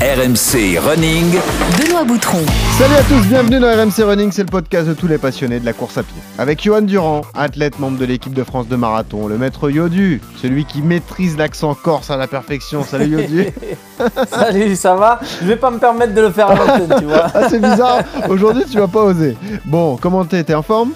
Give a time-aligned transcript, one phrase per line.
[0.00, 1.34] RMC Running.
[1.76, 2.38] Benoît Boutron.
[2.78, 5.64] Salut à tous, bienvenue dans RMC Running, c'est le podcast de tous les passionnés de
[5.66, 6.14] la course à pied.
[6.38, 10.66] Avec Johan Durand, athlète membre de l'équipe de France de marathon, le maître Yodu, celui
[10.66, 12.84] qui maîtrise l'accent corse à la perfection.
[12.84, 13.46] Salut Yodu.
[14.30, 15.18] Salut, ça va?
[15.42, 17.26] Je vais pas me permettre de le faire à l'antenne, tu vois.
[17.34, 19.36] Ah c'est bizarre, aujourd'hui tu vas pas oser.
[19.64, 20.44] Bon, comment t'es?
[20.44, 20.92] T'es en forme?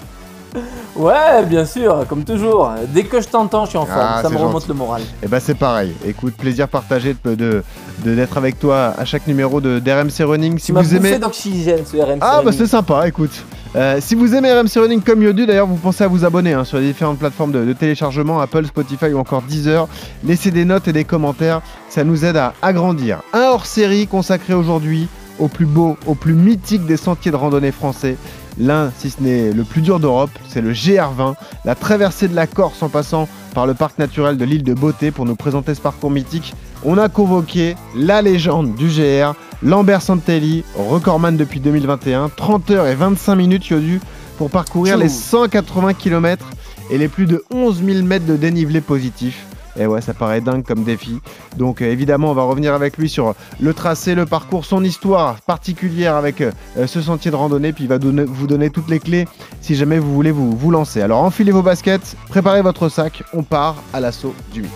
[0.95, 2.71] Ouais, bien sûr, comme toujours.
[2.89, 3.99] Dès que je t'entends, je suis en forme.
[4.01, 4.69] Ah, ça me remonte gentil.
[4.69, 5.03] le moral.
[5.23, 5.95] Eh ben c'est pareil.
[6.07, 7.63] Écoute, plaisir partagé de de- de-
[8.05, 10.59] d'être avec toi à chaque numéro de d'RMC Running.
[10.59, 12.19] Si Tu m'as vous aimez, bouffé d'oxygène, ce RMC.
[12.21, 13.45] Ah bah c'est sympa, écoute.
[13.75, 16.65] Euh, si vous aimez RMC Running comme Yodu, d'ailleurs, vous pensez à vous abonner hein,
[16.65, 19.89] sur les différentes plateformes de, de téléchargement, Apple, Spotify ou encore Deezer.
[20.25, 23.23] Laissez des notes et des commentaires, ça nous aide à agrandir.
[23.33, 28.17] Un hors-série consacré aujourd'hui au plus beau, au plus mythique des sentiers de randonnée français.
[28.59, 31.35] L'un, si ce n'est le plus dur d'Europe, c'est le GR20,
[31.65, 35.11] la traversée de la Corse en passant par le parc naturel de l'île de Beauté
[35.11, 36.55] pour nous présenter ce parcours mythique.
[36.85, 42.95] On a convoqué la légende du GR, Lambert Santelli, recordman depuis 2021, 30 heures et
[42.97, 44.01] 25 minutes Yodu
[44.37, 45.03] pour parcourir Tchou.
[45.03, 46.45] les 180 km
[46.91, 49.47] et les plus de 11 000 mètres de dénivelé positif.
[49.79, 51.21] Et ouais, ça paraît dingue comme défi.
[51.57, 55.41] Donc euh, évidemment, on va revenir avec lui sur le tracé, le parcours, son histoire
[55.43, 56.51] particulière avec euh,
[56.87, 57.73] ce sentier de randonnée.
[57.73, 59.27] Puis il va donner- vous donner toutes les clés
[59.63, 61.01] si jamais vous voulez vous, vous lancer.
[61.01, 64.71] Alors enfilez vos baskets, préparez votre sac, on part à l'assaut du mythe.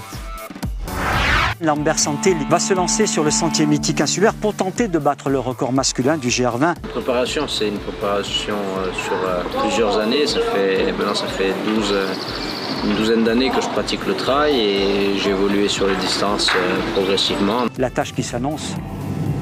[1.61, 5.39] Lambert Santé va se lancer sur le sentier mythique insulaire pour tenter de battre le
[5.39, 6.75] record masculin du GR20.
[6.91, 10.27] préparation, c'est une préparation euh, sur euh, plusieurs années.
[10.27, 12.07] Ça fait, maintenant, ça fait 12, euh,
[12.85, 16.51] une douzaine d'années que je pratique le trail et j'ai évolué sur les distances
[16.95, 17.65] progressivement.
[17.79, 18.75] La tâche qui s'annonce,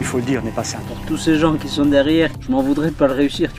[0.01, 0.85] il faut le dire, n'est pas simple.
[1.09, 3.51] tous ces gens qui sont derrière, je m'en voudrais de pas le réussir.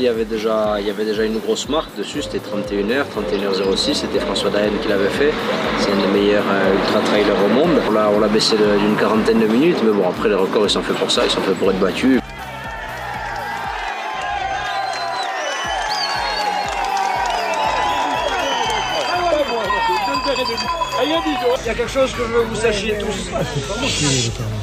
[0.00, 3.94] Il y avait déjà, il y avait déjà une grosse marque dessus, c'était 31h, 31h06,
[3.94, 5.32] c'était François Daen qui l'avait fait.
[5.78, 7.80] C'est un des meilleurs euh, ultra-trailers au monde.
[7.88, 10.96] On l'a, baissé d'une quarantaine de minutes, mais bon, après les records, ils sont faits
[10.96, 12.20] pour ça, ils sont faits pour être battus.
[21.04, 23.30] Il y a quelque chose que je veux que vous sachiez tous.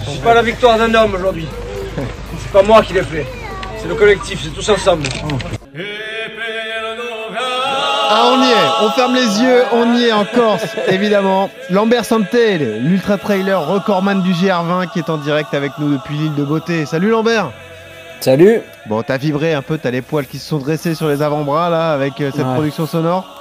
[0.06, 1.48] C'est pas la victoire d'un homme aujourd'hui.
[1.96, 3.26] C'est pas moi qui l'ai fait.
[3.82, 5.04] C'est le collectif, c'est tous ensemble.
[8.14, 11.50] Ah, on y est, on ferme les yeux, on y est en Corse, évidemment.
[11.70, 16.36] Lambert Santel, l'ultra trailer recordman du GR20 qui est en direct avec nous depuis l'île
[16.36, 16.86] de Beauté.
[16.86, 17.52] Salut Lambert
[18.20, 21.22] Salut Bon, t'as vibré un peu, t'as les poils qui se sont dressés sur les
[21.22, 22.54] avant-bras là avec euh, cette Ouais.
[22.54, 23.41] production sonore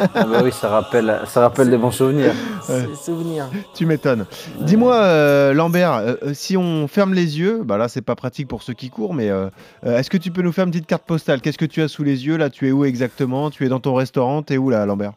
[0.00, 2.32] Ah bah oui, ça rappelle, ça rappelle des bons souvenirs.
[2.68, 2.86] Ouais.
[2.94, 3.46] C'est souvenir.
[3.74, 4.26] Tu m'étonnes.
[4.60, 8.48] Dis-moi, euh, Lambert, euh, euh, si on ferme les yeux, bah là c'est pas pratique
[8.48, 9.48] pour ceux qui courent, mais euh,
[9.86, 11.40] euh, est-ce que tu peux nous faire une petite carte postale?
[11.40, 12.36] Qu'est-ce que tu as sous les yeux?
[12.36, 13.50] Là Tu es où exactement?
[13.50, 14.42] Tu es dans ton restaurant?
[14.42, 15.12] T'es où là, Lambert?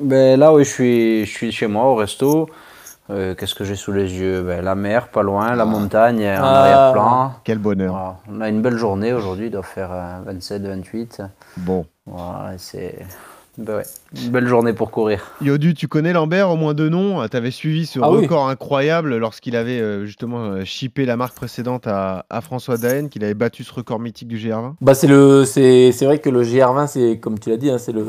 [0.00, 2.48] Ben là, oui, je suis, je suis chez moi au resto.
[3.10, 4.42] Euh, Qu'est-ce que j'ai sous les yeux?
[4.42, 6.60] Ben, La mer, pas loin, la montagne en Ah.
[6.60, 7.32] arrière-plan.
[7.42, 7.92] Quel bonheur.
[7.92, 8.16] Voilà.
[8.30, 11.22] On a une belle journée aujourd'hui, il doit faire euh, 27, 28.
[11.56, 11.86] Bon.
[12.04, 12.98] Voilà, c'est
[13.58, 13.82] ben ouais,
[14.16, 15.20] une belle journée pour courir.
[15.42, 17.26] Yodu, tu connais Lambert au moins deux noms.
[17.28, 18.22] Tu avais suivi ce Ah oui.
[18.22, 23.08] record incroyable lorsqu'il avait euh, justement euh, chippé la marque précédente à, à François Daen,
[23.08, 24.74] qu'il avait battu ce record mythique du GR20.
[24.80, 27.78] Bah c'est le c'est c'est vrai que le GR20 c'est comme tu l'as dit hein,
[27.78, 28.06] c'est le,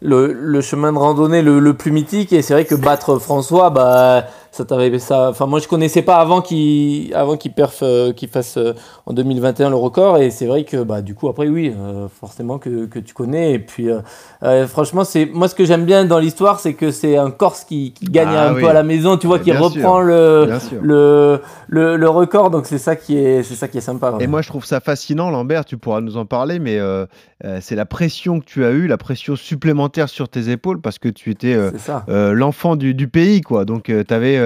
[0.00, 2.32] le le chemin de randonnée le, le plus mythique.
[2.32, 5.28] Et c'est vrai que battre François bah ça t'avait ça.
[5.30, 8.72] Enfin moi je connaissais pas avant qu'il avant qu'il perf euh, qu'il fasse euh,
[9.06, 10.18] en 2021 le record.
[10.18, 13.52] Et c'est vrai que bah du coup après oui euh, forcément que, que tu connais.
[13.54, 13.88] Et puis
[14.68, 17.92] franchement c'est moi ce que j'aime bien dans l'histoire c'est que c'est un Corse qui,
[17.92, 18.62] qui gagne Ah un oui.
[18.62, 20.48] peu à la maison tu vois qui reprend le
[20.82, 22.50] le, le le record.
[22.50, 24.14] Donc c'est ça qui est c'est ça qui est sympa.
[24.20, 26.78] Et moi, je trouve ça fascinant, Lambert, tu pourras nous en parler, mais
[27.44, 30.98] euh, c'est la pression que tu as eue, la pression supplémentaire sur tes épaules, parce
[30.98, 31.70] que tu étais euh,
[32.08, 33.64] euh, l'enfant du, du pays, quoi.
[33.64, 34.40] Donc, tu avais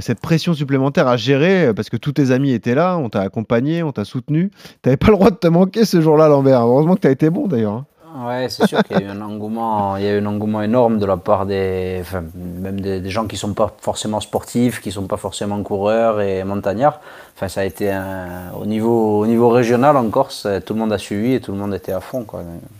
[0.00, 3.82] cette pression supplémentaire à gérer, parce que tous tes amis étaient là, on t'a accompagné,
[3.82, 4.50] on t'a soutenu.
[4.82, 6.62] Tu pas le droit de te manquer ce jour-là, Lambert.
[6.62, 7.72] Heureusement que tu as été bon, d'ailleurs.
[7.72, 7.86] hein.
[8.26, 10.62] Ouais, c'est sûr qu'il y a eu un engouement, il y a eu un engouement
[10.62, 14.80] énorme de la part des, enfin, même des, des gens qui sont pas forcément sportifs,
[14.80, 17.00] qui sont pas forcément coureurs et montagnards.
[17.38, 20.80] Enfin, ça a été un- au niveau, au niveau régional en Corse, euh, tout le
[20.80, 22.26] monde a suivi et tout le monde était à fond.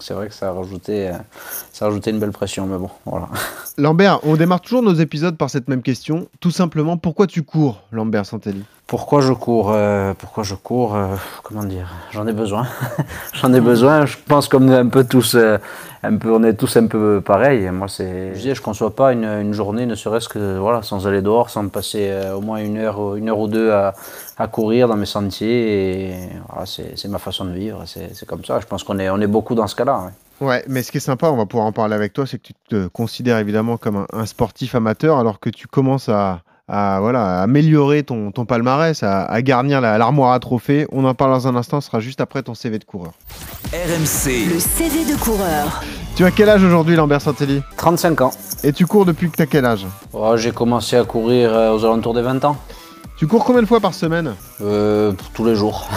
[0.00, 1.12] C'est vrai que ça a rajouté, euh,
[1.72, 3.28] ça a rajouté une belle pression, mais bon, voilà.
[3.78, 6.26] Lambert, on démarre toujours nos épisodes par cette même question.
[6.40, 8.64] Tout simplement, pourquoi tu cours, Lambert Santelli?
[8.88, 11.14] Pourquoi je cours euh, Pourquoi je cours euh,
[11.44, 11.86] Comment dire?
[12.10, 12.66] J'en ai besoin.
[13.34, 14.06] J'en ai besoin.
[14.06, 15.58] Je pense qu'on est un peu tous, euh,
[16.02, 17.68] un peu, on est tous un peu pareil.
[17.70, 21.22] Moi, c'est, je je conçois pas une, une journée, ne serait-ce que voilà, sans aller
[21.22, 23.94] dehors, sans passer euh, au moins une heure, une heure ou deux à,
[24.38, 26.10] à courir dans mes sentiers.
[26.10, 26.14] Et
[26.48, 27.82] voilà, c'est, c'est ma façon de vivre.
[27.86, 28.60] C'est, c'est comme ça.
[28.60, 29.98] Je pense qu'on est, on est beaucoup dans ce cas-là.
[30.04, 30.46] ouais.
[30.46, 32.44] Ouais, mais ce qui est sympa, on va pouvoir en parler avec toi, c'est que
[32.44, 36.98] tu te considères évidemment comme un, un sportif amateur alors que tu commences à, à,
[37.00, 40.86] voilà, à améliorer ton, ton palmarès, à, à garnir la- l'armoire à trophées.
[40.92, 43.12] On en parle dans un instant, ce sera juste après ton CV de coureur.
[43.72, 45.82] RMC, Le CV de coureur.
[46.16, 47.62] Tu as quel âge aujourd'hui, Lambert Santelli?
[47.76, 48.30] 35 ans.
[48.64, 49.86] Et tu cours depuis que tu as quel âge?
[50.12, 52.56] Oh, J'ai commencé à courir euh, aux alentours des 20 ans.
[53.18, 55.88] Tu cours combien de fois par semaine Euh, tous les jours.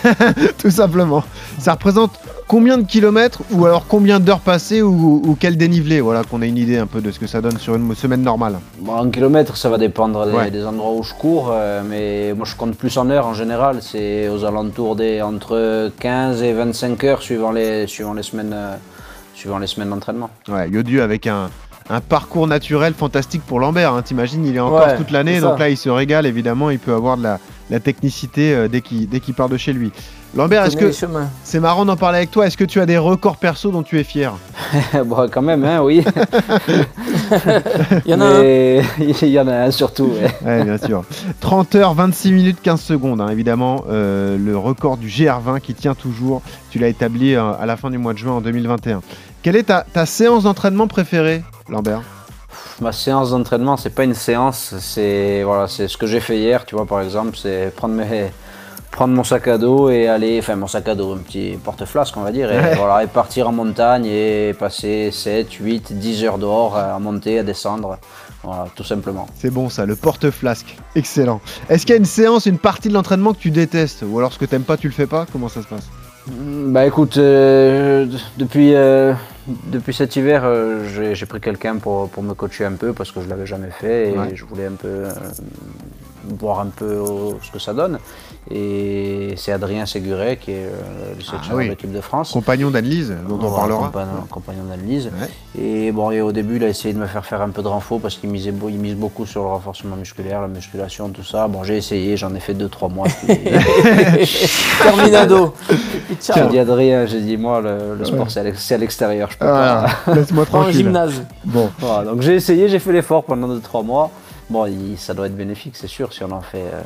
[0.58, 1.22] Tout simplement.
[1.58, 6.24] Ça représente combien de kilomètres ou alors combien d'heures passées ou, ou quel dénivelé Voilà,
[6.24, 8.58] qu'on ait une idée un peu de ce que ça donne sur une semaine normale.
[8.78, 10.50] Bon, en kilomètres, ça va dépendre des, Ouais.
[10.50, 13.80] des endroits où je cours, euh, mais moi je compte plus en heures en général.
[13.82, 18.76] C'est aux alentours des entre 15 et 25 heures suivant les, suivant les semaines, euh,
[19.34, 20.30] suivant les semaines d'entraînement.
[20.48, 21.50] Ouais, Yodu avec un,
[21.90, 23.92] un parcours naturel fantastique pour Lambert.
[23.94, 24.02] Hein.
[24.02, 26.78] T'imagines, il est en Corse Ouais, toute l'année, donc là il se régale évidemment, il
[26.78, 27.38] peut avoir de la,
[27.70, 29.92] la technicité euh, dès qu'il dès qu'il part de chez lui.
[30.34, 30.90] Lambert, est-ce que
[31.44, 34.00] c'est marrant d'en parler avec toi Est-ce que tu as des records perso dont tu
[34.00, 34.32] es fier?
[35.04, 36.02] Bon, quand même, hein, oui.
[38.06, 38.82] Il y en a un.
[38.98, 40.06] Il y en a un surtout.
[40.06, 40.30] ouais.
[40.46, 41.04] Ouais, bien sûr.
[41.40, 43.84] 30 heures, 26 minutes, 15 secondes, hein, évidemment.
[43.90, 46.40] euh, le record du GR20 qui tient toujours.
[46.70, 49.02] Tu l'as établi euh, à la fin du mois de juin en 2021.
[49.42, 51.42] Quelle est ta, ta séance d'entraînement préférée,
[51.72, 52.02] Lambert
[52.80, 56.64] Ma séance d'entraînement, c'est pas une séance, c'est voilà, c'est ce que j'ai fait hier,
[56.64, 58.30] tu vois, par exemple, c'est prendre mes
[58.90, 62.14] prendre mon sac à dos et aller, enfin mon sac à dos, un petit porte-flasque
[62.18, 62.74] on va dire, et, Ouais.
[62.76, 67.42] voilà, et partir en montagne et passer 7, 8, 10 heures dehors à monter, à
[67.42, 67.96] descendre,
[68.42, 69.26] voilà, tout simplement.
[69.34, 70.76] C'est bon ça, le porte-flasque.
[70.94, 71.40] Excellent.
[71.70, 74.32] Est-ce qu'il y a une séance, une partie de l'entraînement que tu détestes Ou alors
[74.32, 75.24] ce que t'aimes pas, tu le fais pas?
[75.32, 75.88] Comment ça se passe?
[76.28, 79.14] Bah écoute, euh, depuis, euh,
[79.46, 83.20] depuis cet hiver, euh, j'ai pris quelqu'un pour, pour me coacher un peu parce que
[83.20, 84.34] je l'avais jamais fait et Ouais.
[84.34, 85.10] je voulais un peu euh,
[86.38, 87.98] voir un peu euh, ce que ça donne.
[88.50, 91.64] Et c'est Adrien Séguret qui est euh, le sélectionneur oui.
[91.66, 92.32] de l'équipe de France.
[92.32, 93.84] Compagnon d'Annelise, dont on parlera.
[93.86, 94.10] Compagnon.
[95.20, 95.62] Ouais.
[95.62, 97.68] Et bon, et au début, il a essayé de me faire faire un peu de
[97.68, 98.50] renfort parce qu'il mise
[98.96, 101.46] beaucoup sur le renforcement musculaire, la musculation, tout ça.
[101.46, 103.06] Bon, j'ai essayé, j'en ai fait 2-3 mois.
[103.06, 103.38] puis-
[104.82, 105.54] Terminado.
[106.34, 109.30] J'ai dit Adrien, j'ai dit moi le, le sport c'est à l'ex- c'est à l'extérieur,
[109.30, 110.14] je peux Voilà, pas.
[110.14, 110.72] laisse-moi tranquille.
[110.74, 111.22] gymnase.
[111.44, 114.10] Bon, Voilà, donc j'ai essayé, j'ai fait l'effort pendant 2-3 mois.
[114.52, 116.82] Bon, il- ça doit être bénéfique, c'est sûr, si on en fait euh,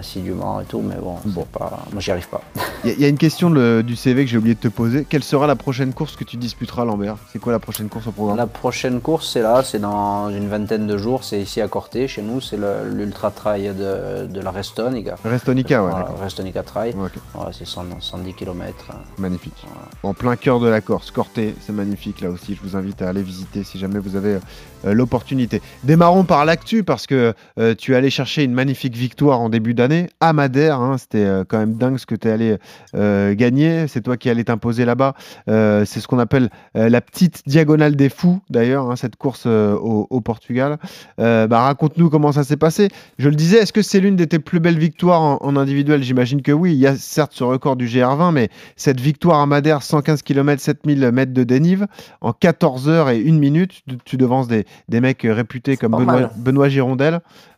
[0.00, 1.44] assidûment et tout, mais bon, c'est Bon.
[1.44, 2.40] pas, moi j'y arrive pas.
[2.82, 4.60] il y, a- il y a une question de- du CV que j'ai oublié de
[4.60, 5.06] te poser.
[5.08, 7.16] Quelle sera la prochaine course que tu disputeras, Lambert?
[7.32, 8.36] C'est quoi la prochaine course au programme?
[8.36, 12.08] La prochaine course, c'est là, c'est dans une vingtaine de jours, c'est ici à Corté,
[12.08, 15.14] chez nous, c'est le- l'ultra trail de, de la Restonica.
[15.24, 15.90] Restonica, ouais.
[15.90, 16.08] Voilà.
[16.20, 17.12] Restonica Trail, Ouais, ok.
[17.34, 18.90] Voilà, c'est 100 110 km.
[19.18, 19.64] Magnifique.
[20.02, 22.56] En plein cœur de la Corse, Corté, c'est magnifique là aussi.
[22.56, 24.38] Je vous invite à aller visiter si jamais vous avez
[24.84, 25.62] euh, l'opportunité.
[25.84, 29.74] Démarrons par l'actu parce que euh, tu es allé chercher une magnifique victoire en début
[29.74, 30.80] d'année à Madère.
[30.80, 30.98] hein.
[30.98, 32.56] C'était euh, quand même dingue ce que tu es allé
[32.94, 33.86] euh, gagner.
[33.88, 35.14] C'est toi qui allais t'imposer là-bas.
[35.46, 40.20] C'est ce qu'on appelle la petite diagonale des fous d'ailleurs, hein, cette course au, au
[40.20, 40.78] Portugal.
[41.18, 42.88] Bah, Raconte-nous comment ça s'est passé.
[43.18, 46.02] Je le disais, est-ce que c'est l'une de tes plus belles victoires en, en individuel?
[46.02, 46.72] J'imagine que oui.
[46.72, 50.60] Il y a certes ce record du GR20, mais cette victoire à Madère, 115 km,
[50.60, 51.86] 7000 mètres de dénive,
[52.20, 56.30] en 14 heures et 1 minute, tu, tu devances des, des mecs réputés comme Benoît.
[56.36, 56.93] Benoît Girondel.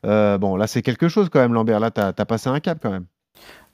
[0.05, 1.81] Euh, bon, là, c'est quelque chose quand même, Lambert.
[1.81, 3.07] Là, tu as, passé un cap quand même.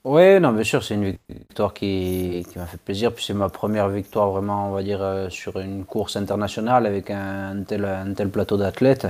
[0.03, 3.13] Oui, non, bien sûr, c'est une victoire qui, qui m'a fait plaisir.
[3.13, 7.09] Puis c'est ma première victoire vraiment, on va dire, euh, sur une course internationale avec
[7.09, 9.07] un, tel, un tel plateau d'athlètes.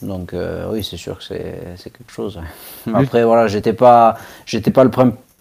[0.00, 2.38] Donc euh, oui, c'est sûr que c'est quelque chose.
[2.86, 2.92] ouais.
[2.94, 4.90] Après, voilà, j'étais pas, j'étais pas le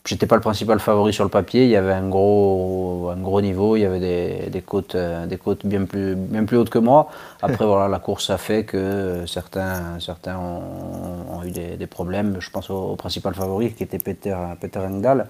[0.06, 3.42] J'étais pas le principal favori sur le papier, il y avait un gros, un gros
[3.42, 6.70] niveau, il y avait des, des côtes, euh, des côtes bien, plus, bien plus hautes
[6.70, 7.08] que moi.
[7.42, 12.36] Après, voilà, la course a fait que certains, certains ont, ont eu des, des problèmes.
[12.40, 15.28] Je pense au, au principal favori qui était Peter, Peter Engdahl.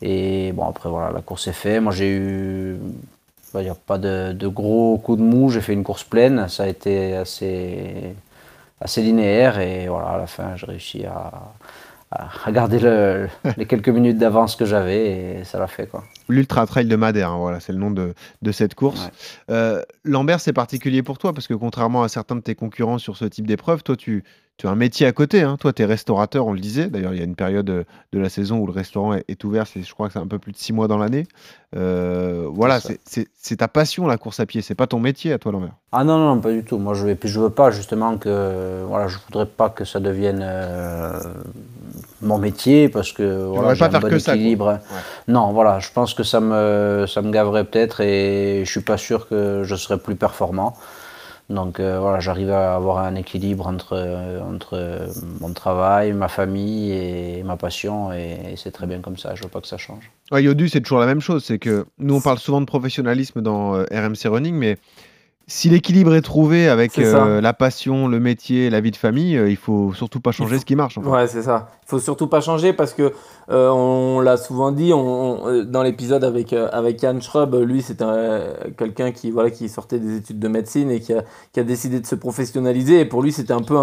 [0.00, 1.80] Et bon, après, voilà, la course est faite.
[1.80, 2.76] Moi, j'ai eu
[3.54, 6.48] on va dire, pas de, de gros coups de mou, j'ai fait une course pleine,
[6.48, 8.14] ça a été assez,
[8.80, 11.30] assez linéaire et voilà, à la fin, j'ai réussi à,
[12.12, 15.06] à, à garder le- les quelques minutes d'avance que j'avais
[15.40, 15.86] et ça l'a fait.
[15.86, 16.04] Quoi.
[16.28, 19.06] L'Ultra Trail de Madère, hein, voilà, c'est le nom de, de cette course.
[19.06, 19.54] Ouais.
[19.54, 23.16] Euh, Lambert, c'est particulier pour toi parce que contrairement à certains de tes concurrents sur
[23.16, 24.24] ce type d'épreuve, toi, tu,
[24.58, 25.42] tu as un métier à côté.
[25.42, 25.56] hein.
[25.58, 26.88] Toi, tu es restaurateur, on le disait.
[26.88, 29.42] D'ailleurs, il y a une période euh, de la saison où le restaurant est, est
[29.44, 29.66] ouvert.
[29.66, 31.26] C'est, je crois que c'est un peu plus de six mois dans l'année.
[31.74, 34.62] Euh, voilà, C'est ta passion, la course à pied.
[34.62, 35.72] C'est pas ton métier à toi, Lambert?
[35.90, 36.78] Ah non, non, pas du tout.
[36.78, 38.84] Moi, je ne je veux pas justement que.
[38.86, 41.18] Voilà, je voudrais pas que ça devienne euh,
[42.20, 44.34] mon métier parce que voilà, voudrais j'ai pas un faire bon que ça.
[45.28, 48.98] Non, voilà, je pense que ça me, ça me gaverait peut-être et je suis pas
[48.98, 50.76] sûr que je serais plus performant.
[51.52, 55.06] Donc euh, voilà, j'arrive à avoir un équilibre entre, euh, entre euh,
[55.40, 59.34] mon travail, ma famille et ma passion, et, et c'est très bien comme ça.
[59.34, 60.10] Je veux pas que ça change.
[60.30, 61.44] Ouais, Yodu, c'est toujours la même chose.
[61.44, 64.78] C'est que nous, on parle souvent de professionnalisme dans euh, RMC Running, mais
[65.46, 69.50] si l'équilibre est trouvé avec euh, la passion, le métier, la vie de famille, euh,
[69.50, 70.96] il faut surtout pas changer ce qui marche.
[70.98, 71.08] en fait.
[71.08, 71.70] Ouais, c'est ça.
[71.84, 73.12] Il faut surtout pas changer parce que
[73.50, 78.04] euh, on l'a souvent dit on- euh, dans l'épisode avec euh, avec Schrub, lui c'était
[78.06, 81.22] euh, quelqu'un qui voilà qui sortait des études de médecine et qui a,
[81.52, 83.76] qui a décidé de se professionnaliser et pour lui c'était un peu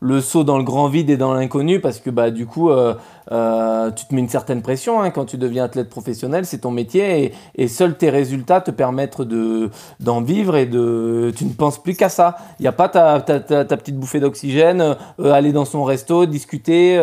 [0.00, 2.94] le saut dans le grand vide et dans l'inconnu parce que bah du coup euh,
[3.96, 7.24] tu te mets une certaine pression hein, quand tu deviens athlète professionnel, c'est ton métier
[7.24, 9.70] et, et seuls tes résultats te permettent de
[10.00, 12.36] d'en vivre et de tu ne penses plus qu'à ça.
[12.60, 16.26] Il n'y a pas ta, ta, ta, ta petite bouffée d'oxygène, aller dans son resto,
[16.26, 16.98] discuter.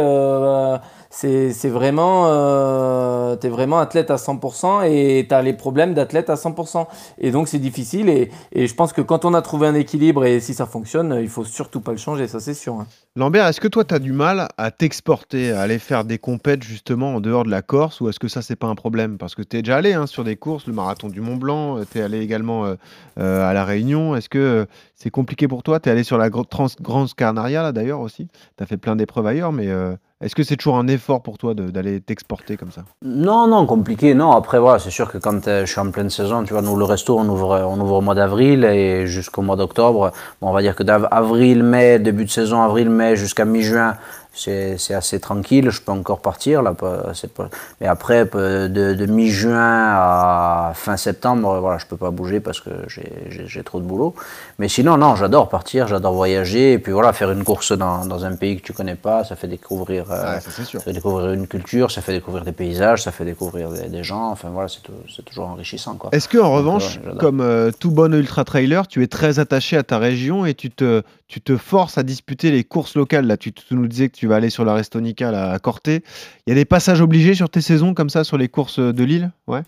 [1.24, 6.30] Euh, c'est vraiment, euh, t'es vraiment athlète à 100% et tu as les problèmes d'athlète
[6.30, 6.88] à 100%.
[7.20, 10.40] Et donc c'est difficile et, je pense que quand on a trouvé un équilibre et
[10.40, 12.74] si ça fonctionne, il faut surtout pas le changer, ça c'est sûr.
[12.74, 12.88] hein.
[13.16, 16.64] Lambert, est-ce que toi, tu as du mal à t'exporter, à aller faire des compètes
[16.64, 19.20] justement en dehors de la Corse, ou est-ce que ça, c'est pas un problème?
[19.20, 21.78] Parce que tu es déjà allé hein, sur des courses, le marathon du Mont Blanc,
[21.92, 22.74] tu es allé également euh,
[23.20, 24.16] euh, à La Réunion.
[24.16, 24.66] Est-ce que euh,
[25.04, 28.30] c'est compliqué pour toi Tu es allé sur la Grande Canaria, là d'ailleurs aussi.
[28.58, 31.38] Tu as fait plein d'épreuves ailleurs, mais euh, est-ce que c'est toujours un effort pour
[31.38, 32.86] toi d'aller t'exporter comme ça?
[33.04, 34.32] Non, non, compliqué, non.
[34.32, 36.78] Après, voilà, c'est sûr que quand euh, je suis en pleine saison, tu vois, nous,
[36.78, 40.14] le resto, on ouvre, on ouvre au mois d'avril et jusqu'au mois d'octobre.
[40.40, 43.98] Bon, on va dire que d'avril, mai, début de saison, avril, mai, jusqu'à mi-juin,
[44.36, 45.70] c'est assez tranquille.
[45.70, 46.74] Je peux encore partir, là.
[46.74, 47.14] pas-
[47.82, 52.60] Mais après, peu- de, de mi-juin à fin septembre, voilà, je peux pas bouger parce
[52.60, 54.16] que j'ai- trop de boulot.
[54.60, 56.74] Mais sinon, non, j'adore partir, j'adore voyager.
[56.74, 59.36] Et puis voilà, faire une course dans, dans un pays que tu connais pas, ça
[59.36, 60.06] fait découvrir.
[60.12, 63.70] euh, ça, ça fait découvrir une culture, ça fait découvrir des paysages, ça fait découvrir
[63.70, 64.30] des, des gens.
[64.32, 65.98] Enfin voilà, c'est tou- c'est toujours enrichissant.
[66.12, 69.40] Est-ce que en Donc, revanche, ouais, comme euh, tout bon ultra trailer, tu es très
[69.40, 73.26] attaché à ta région et tu te, tu te forces à disputer les courses locales
[73.28, 76.04] Là, tu, tu nous disais que tu vas aller sur la Restonica là, à Corté.
[76.46, 79.04] Il y a des passages obligés sur tes saisons comme ça sur les courses de
[79.04, 79.32] Lille?
[79.48, 79.62] Ouais.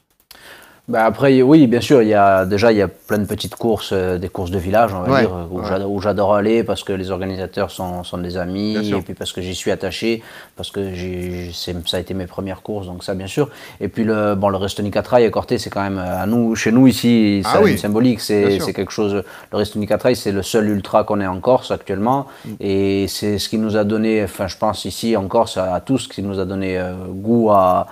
[0.88, 3.56] Bah, après, oui, bien sûr, il y a, déjà il y a plein de petites
[3.56, 5.66] courses, euh, des courses de village, on va Ouais, dire, où ouais.
[5.68, 9.34] j'adore- où j'adore aller parce que les organisateurs sont, sont des amis, et puis parce
[9.34, 10.22] que j'y suis attaché,
[10.56, 13.50] parce que j'ai- c'est- ça a été mes premières courses, donc ça bien sûr.
[13.82, 16.54] Et puis le, bon, le Restonica Trail à Corté, c'est quand même euh, à nous,
[16.54, 19.24] chez nous ici, Ah ça a oui, une symbolique, c'est c'est quelque chose.
[19.52, 22.50] Le Restonica Trail, c'est le seul ultra qu'on ait en Corse actuellement, Mm.
[22.60, 25.80] et c'est ce qui nous a donné, enfin je pense ici en Corse à, à
[25.80, 27.88] tous, qui nous a donné euh, goût à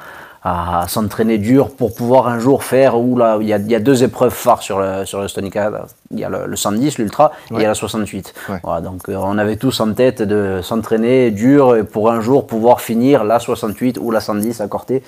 [0.46, 3.76] à s'entraîner dur pour pouvoir un jour faire où là il y a, il y
[3.76, 5.72] a deux épreuves phares sur le sur le Stonica
[6.12, 8.60] il y a le, le 110 l'ultra et il y a la 68 Ouais.
[8.64, 12.82] voilà, donc euh, on avait tous en tête de s'entraîner dur pour un jour pouvoir
[12.82, 15.02] finir la 68 ou la 110 à Corté.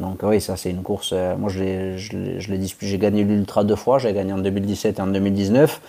[0.00, 2.90] Donc oui ça c'est une course euh, moi je l'ai je l'ai- je l'ai disputé
[2.90, 3.98] j'ai gagné l'ultra deux fois.
[3.98, 5.80] J'ai gagné en 2017 et en 2019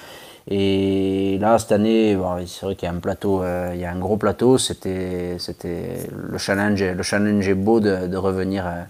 [0.47, 3.85] et là, cette année, bon, c'est vrai qu'il y a un plateau, euh, il y
[3.85, 4.57] a un gros plateau.
[4.57, 6.83] C'était, c'était le challenge.
[6.83, 8.81] Le challenge est beau de, de revenir euh,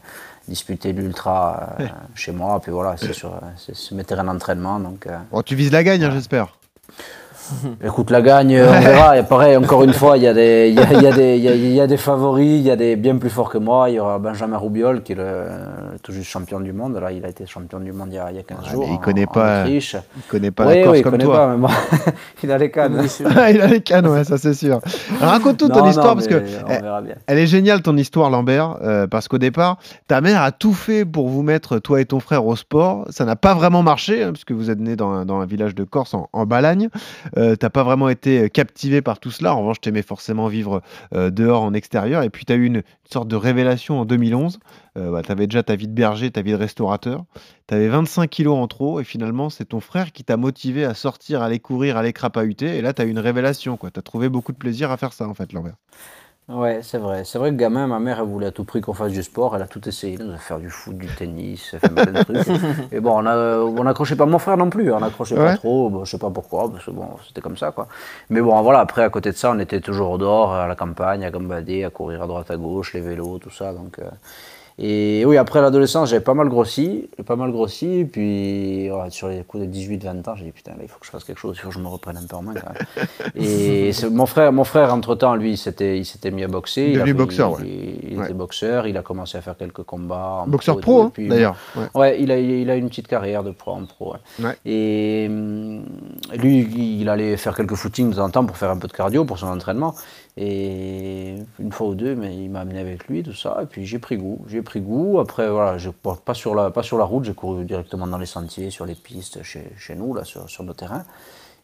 [0.48, 2.60] disputer l'ultra euh, chez moi.
[2.62, 4.80] Puis voilà, c'est sur, c'est mes terrains d'entraînement.
[4.80, 6.56] Donc, euh, Bon, tu vises la gagne, hein, j'espère.
[7.84, 9.18] écoute, la gagne, on verra.
[9.18, 11.12] Et pareil, encore une fois, il y a des, il y a, il y a
[11.12, 13.30] des, il y a- il y a des favoris, il y a des bien plus
[13.30, 13.90] forts que moi.
[13.90, 15.46] Il y aura Benjamin Roubiol qui est le,
[16.04, 16.98] tout juste champion du monde.
[17.02, 18.72] Là, il a été champion du monde il y a, il y a 15 Ouais,
[18.72, 18.86] jours.
[18.88, 19.96] il en- connaît en pas- Autriche.
[20.18, 21.36] Il connaît pas oui, la Corse oui, il comme connaît toi.
[21.38, 21.68] pas, mais bon,
[22.44, 23.02] il a les cannes.
[23.54, 24.80] il a les cannes, ouais, ça c'est sûr.
[25.20, 26.42] Raconte-nous ton Non, histoire non, parce que.
[27.28, 29.78] Elle est géniale ton histoire, Lambert, euh, parce qu'au départ,
[30.08, 33.06] ta mère a tout fait pour vous mettre, toi et ton frère, au sport.
[33.10, 35.76] Ça n'a pas vraiment marché, hein, puisque vous êtes né dans, un- dans un village
[35.76, 36.90] de Corse, en, en Balagne.
[37.38, 39.56] Euh, T'as pas vraiment été captivé par tout cela.
[39.56, 40.82] En revanche, t'aimais forcément vivre
[41.14, 42.24] euh, dehors, en extérieur.
[42.24, 44.60] Et puis, tu as eu une, sorte de révélation en 2011.
[44.98, 47.26] Euh, bah, tu avais déjà ta vie de berger, ta vie de restaurateur.
[47.68, 49.00] Tu avais 25 kilos en trop.
[49.00, 52.14] Et finalement, c'est ton frère qui t'a motivé à sortir, à aller courir, à aller
[52.14, 52.78] crapahuter.
[52.78, 53.78] Et là, tu as eu une révélation.
[53.78, 55.76] Tu as trouvé beaucoup de plaisir à faire ça, en fait, Lambert.
[56.50, 57.24] Ouais, c'est vrai.
[57.24, 59.56] C'est vrai que gamin, ma mère, elle voulait à tout prix qu'on fasse du sport.
[59.56, 60.18] Elle a tout essayé.
[60.20, 62.48] Elle a fait du foot, du tennis, elle fait plein de trucs.
[62.92, 64.26] Et bon, on n'accrochait pas.
[64.26, 65.46] Mon frère non plus, on n'accrochait Ouais.
[65.52, 65.90] pas trop.
[65.90, 67.88] Bon, je sais pas pourquoi, parce que bon, c'était comme ça, quoi.
[68.30, 71.24] Mais bon, voilà, après, à côté de ça, on était toujours dehors, à la campagne,
[71.24, 73.72] à gambader, à courir à droite, à gauche, les vélos, tout ça.
[73.72, 74.10] Donc, euh,
[74.84, 79.12] Et oui, après l'adolescence, j'avais pas mal grossi, j'ai pas mal grossi, et puis ouais,
[79.12, 81.24] sur les coups de 18-20 ans, j'ai dit putain, là, il faut que je fasse
[81.24, 83.32] quelque chose, il faut que je me reprenne un peu en main quand même.
[83.36, 86.90] et mon frère, mon frère entre-temps, lui, il s'était, il mis à boxer.
[86.94, 87.70] Il a fait- boxeur, il, ouais.
[88.04, 88.26] il- il Ouais.
[88.26, 90.42] était boxeur, il a commencé à faire quelques combats.
[90.46, 91.56] en Boxeur pro, et hein, d'ailleurs.
[91.94, 92.20] Ouais.
[92.20, 94.16] Il a, il a une petite carrière de pro en pro.
[94.66, 95.84] Et hum,
[96.36, 98.94] lui, il allait faire quelques footings de temps en temps pour faire un peu de
[98.94, 99.94] cardio pour son entraînement.
[100.38, 103.60] Et une fois ou deux, mais il m'a amené avec lui, tout ça.
[103.62, 104.40] Et puis j'ai pris goût.
[104.48, 105.20] J'ai pris goût.
[105.20, 108.26] Après, voilà, je, pas, sur la, pas sur la route, j'ai couru directement dans les
[108.26, 111.04] sentiers, sur les pistes, chez, chez nous, là, sur, sur nos terrains.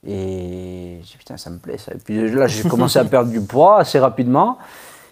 [0.05, 1.93] Et j'ai dit, putain, ça me plaît ça.
[1.93, 4.57] Et puis là, j'ai commencé à perdre du poids assez rapidement.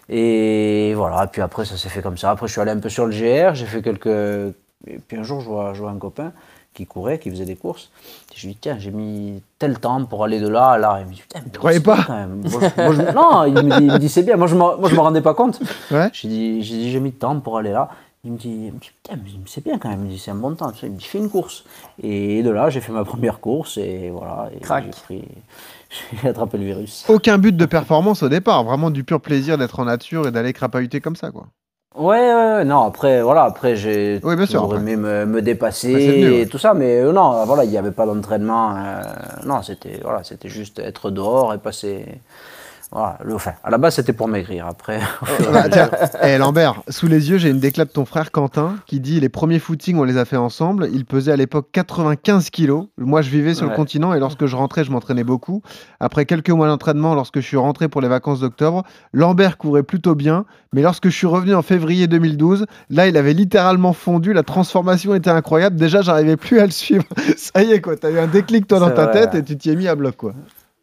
[0.08, 2.30] Et voilà, et puis après, ça s'est fait comme ça.
[2.30, 4.54] Après, je suis allé un peu sur le GR, j'ai fait quelques.
[4.86, 6.32] Et puis un jour, je vois, je vois un copain
[6.76, 7.90] qui courait, qui faisait des courses.
[8.32, 10.98] Et je lui dis, tiens, j'ai mis tel temps pour aller de là à là.
[11.00, 12.42] Il me dit, putain, mais Tu croyais pas quand même.
[12.50, 14.36] Moi, je- moi, je- Non, il me dit, c'est bien.
[14.36, 15.58] Moi, je ne me, me rendais pas compte.
[15.90, 16.10] Ouais.
[16.12, 17.88] J'ai dit, j'ai dit, j'ai mis de temps pour aller là.
[18.24, 20.00] Il me dit, putain, mais c'est bien quand même.
[20.00, 20.72] Il me dit, c'est un bon temps.
[20.82, 21.64] Il me dit, fais une course.
[22.02, 24.50] Et de là, j'ai fait ma première course et voilà.
[24.54, 24.84] Et Crac.
[24.84, 25.28] j'ai pris-
[26.22, 27.04] J'ai attrapé le virus.
[27.08, 30.52] Aucun but de performance au départ, vraiment du pur plaisir d'être en nature et d'aller
[30.52, 31.46] crapahuter comme ça, quoi.
[31.96, 36.32] Ouais, ouais, ouais, non, après, voilà, après, j'ai Oui, toujours aimé me, me dépasser mieux,
[36.32, 36.40] ouais.
[36.42, 39.02] et tout ça, mais euh, non, voilà, il n'y avait pas d'entraînement, euh,
[39.46, 42.04] non, c'était, voilà, c'était juste être dehors et passer,
[42.92, 45.00] voilà, le, enfin, à la base, c'était pour maigrir, après,
[45.52, 45.90] Bah, tiens,
[46.22, 49.28] eh, Lambert, sous les yeux, j'ai une déclat de ton frère Quentin qui dit les
[49.28, 50.88] premiers footings, on les a fait ensemble.
[50.92, 52.86] Il pesait à l'époque 95 kilos.
[52.96, 55.62] Moi, je vivais sur le continent et lorsque je rentrais, je m'entraînais beaucoup.
[56.00, 60.14] Après quelques mois d'entraînement, lorsque je suis rentré pour les vacances d'octobre, Lambert courait plutôt
[60.14, 60.44] bien.
[60.72, 64.32] Mais lorsque je suis revenu en février 2012, là, il avait littéralement fondu.
[64.32, 65.76] La transformation était incroyable.
[65.76, 67.04] Déjà, j'arrivais plus à le suivre.
[67.36, 67.96] ça y est, quoi.
[67.96, 69.94] T'as eu un déclic, toi, dans ta vrai, tête et tu t'y es mis à
[69.94, 70.34] bloc, quoi.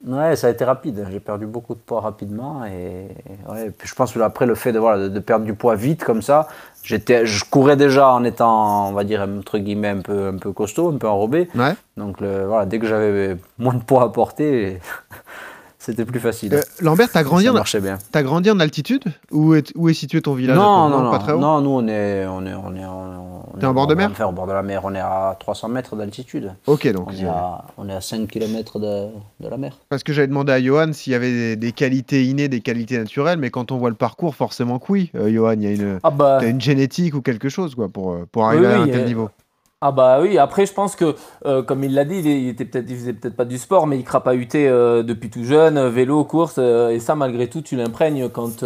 [0.06, 1.08] Ouais, ça a été rapide.
[1.12, 3.08] J'ai perdu beaucoup de poids rapidement et,
[3.50, 5.76] ouais, et puis je pense que après le fait de, voilà, de, perdre du poids
[5.76, 6.50] vite comme ça,
[6.84, 10.52] j'étais, je courais déjà en étant, on va dire entre guillemets un peu, un peu
[10.52, 11.48] costaud, un peu enrobé.
[11.56, 11.74] Ouais.
[11.96, 14.80] Donc le, voilà, dès que j'avais moins de poids à porter,
[15.84, 16.54] c'était plus facile.
[16.54, 17.56] Euh, Lambert, t'as grandi, en...
[18.12, 19.74] t'as grandi en altitude où est...
[19.76, 22.26] où est situé ton village Non, non, Pas non, très haut non, nous on est,
[22.26, 24.54] on est, on est, on T'es est en bord de mer Enfin, au bord de
[24.54, 26.54] la mer, on est à 300 mètres d'altitude.
[26.68, 27.10] Ok, donc.
[27.10, 29.08] On est à, on est à 5 km de,
[29.42, 29.78] de la mer.
[29.90, 32.98] Parce que j'avais demandé à Johan s'il y avait des, des qualités innées, des qualités
[32.98, 35.12] naturelles, mais quand on voit le parcours, forcément que oui.
[35.16, 38.14] Euh, Johan, il y a une, Ah bah, une génétique ou quelque chose quoi, pour,
[38.14, 39.30] euh, pour arriver Oui, à un tel niveau.
[39.86, 41.14] Ah bah oui, après je pense que,
[41.46, 43.98] euh, comme il l'a dit, il, était peut-être, il faisait peut-être pas du sport, mais
[43.98, 47.76] il crapahutait euh, depuis tout jeune, euh, vélo, course, euh, et ça malgré tout tu
[47.76, 48.64] l'imprègnes quand,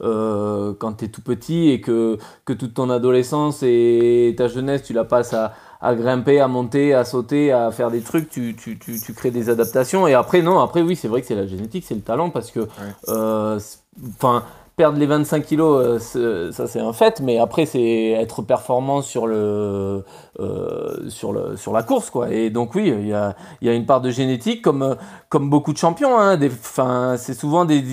[0.00, 2.16] quand tu es tout petit et que,
[2.46, 5.52] que toute ton adolescence et ta jeunesse tu la passes à,
[5.82, 9.30] à grimper, à monter, à sauter, à faire des trucs, tu, tu, tu, tu crées
[9.30, 10.08] des adaptations.
[10.08, 12.50] Et après non, après oui c'est vrai que c'est la génétique, c'est le talent, parce
[12.50, 12.66] que.
[14.76, 19.28] Perdre les 25 kilos, euh, ça c'est un fait, mais après c'est être performant sur
[19.28, 20.04] le,
[20.40, 22.10] euh, sur, le, sur la course.
[22.10, 22.32] Quoi.
[22.32, 24.94] Et donc oui, il y a, y a une part de génétique, comme, euh,
[25.28, 26.18] comme beaucoup de champions.
[26.18, 26.50] Hein, des,
[27.18, 27.84] c'est souvent des-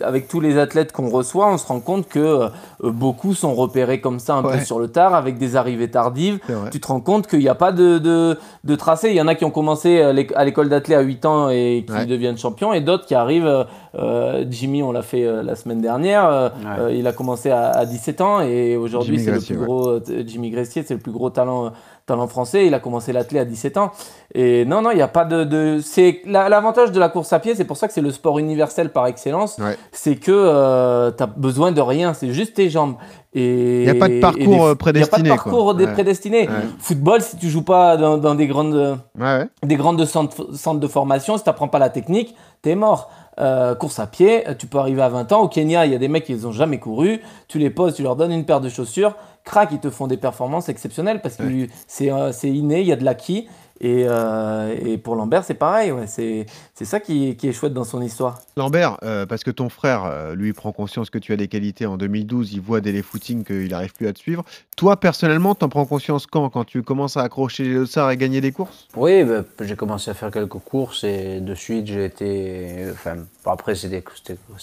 [0.00, 2.48] avec tous les athlètes qu'on reçoit, on se rend compte que euh,
[2.82, 4.58] beaucoup sont repérés comme ça un Ouais.
[4.58, 6.38] peu sur le tard, avec des arrivées tardives.
[6.70, 9.08] Tu te rends compte qu'il n'y a pas de, de, de tracé.
[9.10, 11.48] Il y en a qui ont commencé à l'éc- à l'école d'athlètes à 8 ans
[11.50, 12.06] et qui Ouais.
[12.06, 13.46] deviennent champions, et d'autres qui arrivent.
[13.46, 13.64] euh,
[13.98, 16.26] euh, Jimmy, on l'a fait euh, la semaine dernière.
[16.28, 16.80] euh, Ouais.
[16.80, 19.64] euh, il a commencé à, à 17 ans et aujourd'hui Jimmy c'est le plus ouais.
[19.66, 19.88] gros.
[19.88, 21.72] euh, Jimmy Gressier, c'est le plus gros talent,
[22.06, 22.66] talent français.
[22.66, 23.90] Il a commencé l'athlète à 17 ans.
[24.34, 25.44] Et non, non, il n'y a pas de.
[25.44, 28.10] de c'est la- l'avantage de la course à pied, c'est pour ça que c'est le
[28.10, 29.58] sport universel par excellence.
[29.58, 29.76] Ouais.
[29.92, 32.94] C'est que tu as besoin de rien, c'est juste tes jambes.
[33.34, 35.74] Il y a pas de parcours, des- euh, Il n'y a pas prédestiné, de parcours
[35.76, 35.92] Ouais.
[35.92, 36.48] prédestiné.
[36.48, 36.54] Ouais.
[36.78, 38.98] Football, si tu joues pas dans, dans des grandes
[39.62, 43.10] des grandes centres, centres de formation, si tu n'apprends pas la technique, tu es mort.
[43.38, 45.42] Euh, course à pied, euh, tu peux arriver à 20 ans.
[45.42, 47.20] Au Kenya, il y a des mecs qui n'ont jamais couru.
[47.48, 49.14] Tu les poses, tu leur donnes une paire de chaussures.
[49.44, 51.44] Crac, ils te font des performances exceptionnelles parce que
[51.86, 53.46] c'est euh, c'est inné, il y a de l'acquis.
[53.80, 55.92] Et, euh, et pour Lambert, c'est pareil.
[55.92, 56.06] Ouais.
[56.06, 58.40] C'est c'est ça qui, qui est chouette dans son histoire.
[58.56, 61.86] Lambert, euh, parce que ton frère, euh, lui, prend conscience que tu as des qualités
[61.86, 64.44] en 2012, il voit dès les footings qu'il n'arrive plus à te suivre.
[64.76, 66.48] Toi, personnellement, t'en prends conscience quand?
[66.50, 68.88] Quand tu commences à accrocher les dossards et gagner des courses?
[68.96, 72.86] Oui, ben, j'ai commencé à faire quelques courses et de suite j'ai été.
[72.92, 73.16] Enfin,
[73.52, 74.02] après c'était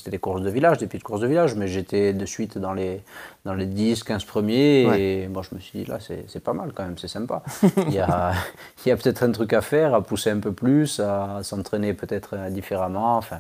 [0.07, 3.01] des courses de village, des petites courses de village, mais j'étais de suite dans les,
[3.45, 6.71] dans les 10, 15 premiers et moi je me suis dit là c'est pas mal
[6.73, 7.43] quand même, c'est sympa.
[7.87, 8.33] il y a,
[8.85, 11.93] il y a peut-être un truc à faire, à pousser un peu plus, à s'entraîner
[11.93, 13.17] peut-être euh, différemment.
[13.17, 13.39] Enfin,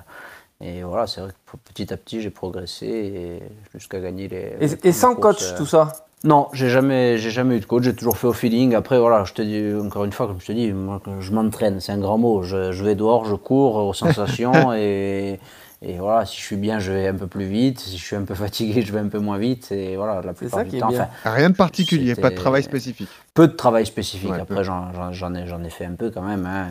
[0.61, 3.41] et voilà, c'est vrai que petit à petit j'ai progressé
[3.73, 4.55] jusqu'à gagner les.
[4.59, 6.05] Et, les et sans coach, euh, tout ça?
[6.23, 7.83] Non, j'ai jamais, j'ai jamais eu de coach.
[7.83, 8.75] J'ai toujours fait au feeling.
[8.75, 11.79] Après, voilà, je te dis encore une fois, comme je te dis, moi, je m'entraîne,
[11.81, 12.43] c'est un grand mot.
[12.43, 15.39] Je, je vais dehors, je cours aux sensations et,
[15.81, 16.25] et voilà.
[16.25, 17.81] Si je suis bien, je vais un peu plus vite.
[17.81, 19.71] Si je suis un peu fatigué, je vais un peu moins vite.
[19.73, 20.87] Et voilà, la plupart ça du qui est temps.
[20.89, 21.09] bien.
[21.23, 23.09] enfin, Rien de particulier, pas de travail spécifique.
[23.33, 24.29] peu de travail spécifique.
[24.31, 26.69] Ouais, Après, j'en, j'en- j'en ai, j'en ai fait un peu quand même, hein,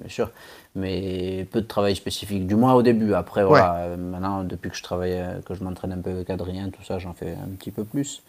[0.00, 0.30] bien sûr.
[0.76, 3.12] Mais peu de travail spécifique, du moins au début.
[3.14, 6.30] Après, voilà, euh, maintenant, depuis que je travaille, euh, que je m'entraîne un peu avec
[6.30, 8.22] Adrien, tout ça, j'en fais un petit peu plus.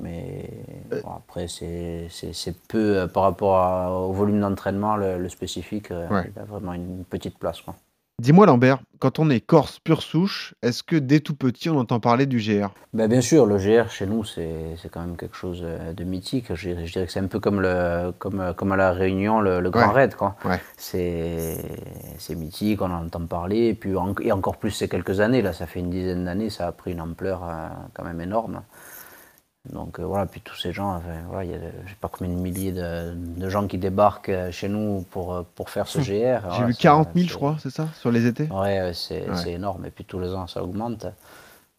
[0.00, 0.50] Mais
[0.90, 2.08] bon, après, c'est,
[2.68, 6.30] peu euh, par rapport à- au volume d'entraînement, le, le spécifique, euh, Ouais.
[6.34, 7.58] il a vraiment une petite place.
[8.22, 11.98] Dis-moi Lambert, quand on est corse pure souche, est-ce que dès tout petit on entend
[11.98, 15.62] parler du GR Ben, bien sûr, le GR chez nous, c'est quand même quelque chose
[15.64, 16.54] euh, de mythique.
[16.54, 18.92] Je, dirais je dirais que c'est un peu comme, le, comme, euh, comme à La
[18.92, 19.94] Réunion, le, le Grand Ouais.
[19.94, 20.14] Raid.
[20.44, 20.60] Ouais.
[20.76, 21.56] C'est
[22.18, 23.66] c'est mythique, on en entend parler.
[23.66, 26.50] Et, puis, en- et encore plus ces quelques années, là, ça fait une dizaine d'années,
[26.50, 28.62] ça a pris une ampleur euh, quand même énorme.
[29.72, 32.08] Donc euh, voilà, puis tous ces gens, enfin, voilà, il y a, je sais pas
[32.08, 35.86] combien de milliers de, de gens qui débarquent euh, chez nous pour, euh, pour faire
[35.86, 36.04] ce GR.
[36.04, 38.46] J'ai Voilà, vu c'est- 40 000 je crois, c'est ça, sur les étés?
[38.50, 39.36] Ouais, c'est Ouais.
[39.36, 39.86] c'est énorme.
[39.86, 41.06] Et puis tous les ans, ça augmente.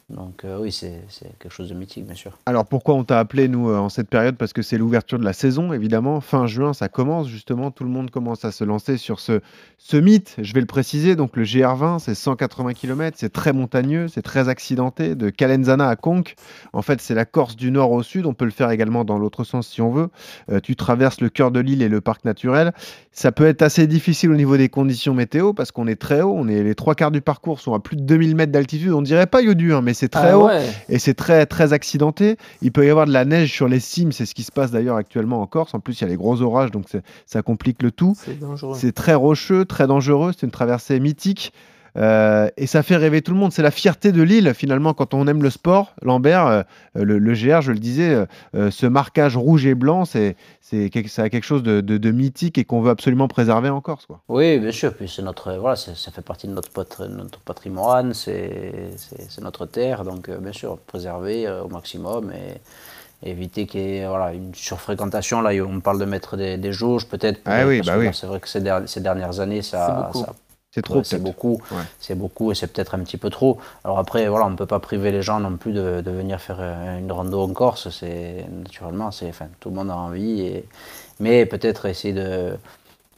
[0.09, 1.01] Donc euh, oui, c'est
[1.39, 2.37] quelque chose de mythique, bien sûr.
[2.45, 4.37] Alors pourquoi on t'a appelé nous euh, en cette période?
[4.37, 6.21] Parce que c'est l'ouverture de la saison évidemment.
[6.21, 9.41] Fin juin ça commence justement, tout le monde commence à se lancer sur ce,
[9.79, 10.35] ce mythe.
[10.37, 14.47] Je vais le préciser, donc le GR20 c'est 180 km, c'est très montagneux, c'est très
[14.47, 15.15] accidenté.
[15.15, 16.35] De Calenzana à Conques,
[16.71, 19.17] en fait c'est la Corse du nord au sud, on peut le faire également dans
[19.17, 20.09] l'autre sens si on veut.
[20.51, 22.73] Euh, tu traverses le cœur de l'île et le parc naturel.
[23.11, 26.35] Ça peut être assez difficile au niveau des conditions météo parce qu'on est très haut,
[26.37, 28.91] on est les trois quarts du parcours sont à plus de 2000 mètres d'altitude.
[28.91, 30.63] On dirait pas Yodu, hein, mais c'est très Ah haut ouais.
[30.89, 32.37] et c'est très très accidenté.
[32.61, 34.69] Il peut y avoir de la neige sur les cimes, c'est ce qui se passe
[34.69, 35.73] d'ailleurs actuellement en Corse.
[35.73, 36.85] En plus, il y a les gros orages, donc
[37.25, 38.15] ça complique le tout.
[38.23, 38.77] C'est dangereux.
[38.79, 40.31] C'est très rocheux, très dangereux.
[40.37, 41.51] C'est une traversée mythique.
[41.97, 43.51] Euh, et ça fait rêver tout le monde.
[43.53, 45.93] C'est la fierté de l'île, finalement, quand on aime le sport.
[46.01, 46.61] Lambert, euh,
[46.95, 50.35] le, le GR, je le disais, euh, euh, ce marquage rouge et blanc, c'est
[51.07, 54.07] ça a quelque chose de, de- de mythique et qu'on veut absolument préserver en Corse.
[54.07, 54.19] Quoi.
[54.27, 54.93] Oui, bien sûr.
[54.93, 59.29] Puis c'est notre, voilà, c'est- ça fait partie de notre, patri- notre patrimoine, c'est c'est-
[59.29, 62.59] c'est notre terre, donc euh, bien sûr préserver euh, au maximum et,
[63.27, 65.41] éviter qu'il y ait voilà, une surfréquentation.
[65.41, 67.39] Là, on parle de mettre des, des jauges peut-être.
[67.45, 68.09] Ah oui, bah oui.
[68.13, 70.33] C'est vrai que ces, der- ces dernières années, ça, ça-
[70.75, 71.81] C'est trop, ouais, c'est beaucoup, Ouais.
[71.99, 73.57] c'est beaucoup et c'est peut-être un petit peu trop.
[73.85, 76.39] Alors après, voilà, on ne peut pas priver les gens non plus de, de venir
[76.41, 77.89] faire euh, une rando en Corse.
[77.89, 80.65] C'est naturellement, c'est, enfin, tout le monde a envie, et,
[81.21, 82.57] mais peut-être essayer de,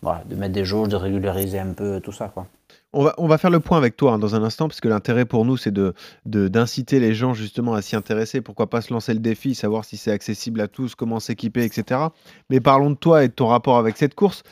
[0.04, 2.46] voilà, de mettre des jauges, de régulariser un peu tout ça, quoi.
[2.94, 4.88] On va, on va faire le point avec toi hein, dans un instant, parce que
[4.88, 5.94] l'intérêt pour nous, c'est de,
[6.26, 8.40] de- d'inciter les gens justement à s'y intéresser.
[8.42, 12.02] Pourquoi pas se lancer le défi, savoir si c'est accessible à tous, comment s'équiper, etc.
[12.50, 14.44] Mais parlons de toi et de ton rapport avec cette course.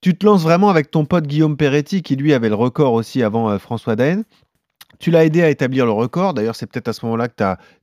[0.00, 3.22] Tu te lances vraiment avec ton pote Guillaume Peretti, qui lui avait le record aussi
[3.22, 4.22] avant euh, François Daen.
[4.98, 6.32] Tu l'as aidé à établir le record.
[6.32, 7.34] D'ailleurs, c'est peut-être à ce moment-là que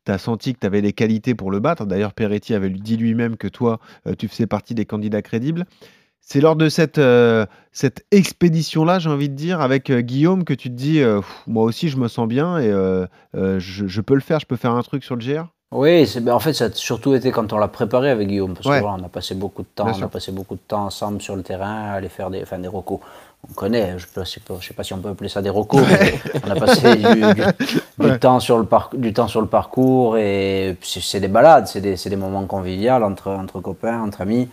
[0.06, 1.86] tu as, senti que tu avais les qualités pour le battre.
[1.86, 5.66] D'ailleurs, Peretti avait dit lui-même que toi, euh, tu faisais partie des candidats crédibles.
[6.22, 10.70] C'est lors de cette, euh, cette expédition-là, j'ai envie de dire, avec Guillaume, que tu
[10.70, 11.02] te dis,
[11.48, 12.72] moi aussi, je me sens bien et
[13.34, 15.48] je, je peux le faire, je peux faire un truc sur le GR.
[15.74, 18.68] Oui, ben, en fait, ça a surtout été quand on l'a préparé avec Guillaume, parce
[18.68, 18.78] Ouais.
[18.78, 20.06] que voilà, on a passé beaucoup de temps, Bien on sûr.
[20.06, 22.68] a passé beaucoup de temps ensemble sur le terrain, à aller faire des, enfin, des
[22.68, 23.00] recos.
[23.50, 25.50] On connaît, je ne sais, pas- je sais pas si on peut appeler ça des
[25.50, 26.14] recos, mais
[26.48, 27.34] on a passé du, du-
[28.00, 28.18] du Ouais.
[28.20, 31.96] temps sur le par- du temps sur le parcours et c'est, des balades, c'est des,
[31.96, 34.48] des moments conviviaux entre, entre copains, entre amis.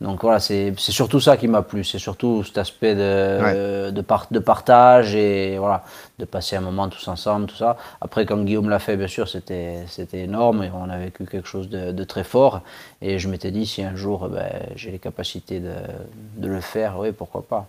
[0.00, 4.28] Donc voilà, c'est, surtout ça qui m'a plu, c'est surtout cet aspect de, de, par-
[4.30, 5.84] de partage et voilà,
[6.18, 7.76] de passer un moment tous ensemble, tout ça.
[8.00, 9.84] Après, quand Guillaume l'a fait, bien sûr, c'était,
[10.14, 12.62] énorme et on a vécu quelque chose de, de très fort.
[13.02, 15.72] Et je m'étais dit, si un jour ben, j'ai les capacités de,
[16.38, 17.68] de le faire, oui, pourquoi pas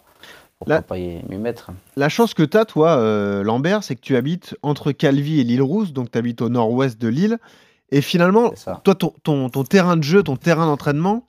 [0.57, 3.95] Pourquoi Là- pas y m'y mettre La chance que tu as, toi, euh, Lambert, c'est
[3.95, 7.39] que tu habites entre Calvi et l'île Rousse, donc tu habites au nord-ouest de l'île.
[7.91, 8.53] Et finalement,
[8.85, 11.25] toi, ton, ton- ton terrain de jeu, ton terrain d'entraînement,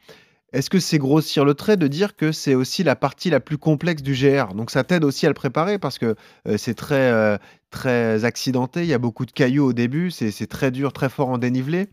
[0.52, 3.58] est-ce que c'est grossir le trait de dire que c'est aussi la partie la plus
[3.58, 6.14] complexe du GR Donc ça t'aide aussi à le préparer parce que
[6.48, 7.38] euh, c'est très, euh,
[7.70, 11.08] très accidenté, il y a beaucoup de cailloux au début, c'est c'est très dur, très
[11.08, 11.88] fort en dénivelé.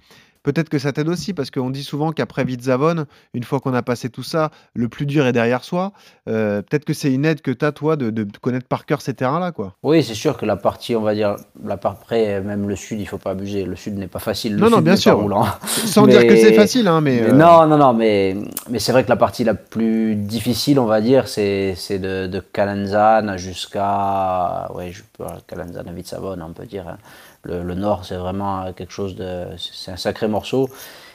[0.50, 3.84] Peut-être que ça t'aide aussi parce qu'on dit souvent qu'après Vitzavon, une fois qu'on a
[3.84, 5.92] passé tout ça, le plus dur est derrière soi.
[6.28, 9.02] Euh, Peut-être que c'est une aide que tu as, toi, de, de connaître par cœur
[9.02, 9.52] ces terrains-là.
[9.52, 9.76] quoi.
[9.84, 13.00] Oui, c'est sûr que la partie, on va dire, la part après, même le sud,
[13.00, 13.64] il faut pas abuser.
[13.66, 14.56] Le sud n'est pas facile.
[14.56, 15.16] Le Non, non, bien sûr.
[15.16, 15.46] Pas roulant.
[15.68, 17.22] Sans Mais- dire que c'est facile, hein, mais.
[17.22, 18.36] Mais euh, Non, non, non, mais,
[18.72, 22.40] mais c'est vrai que la partie la plus difficile, on va dire, c'est de, de
[22.40, 24.70] Calenzane jusqu'à.
[24.74, 26.88] Ouais, je peux, Calenzane à Vitsavone, on peut dire.
[26.88, 26.98] hein.
[27.44, 29.46] Le, nord, c'est vraiment quelque chose de.
[29.58, 30.70] C'est un sacré morceau.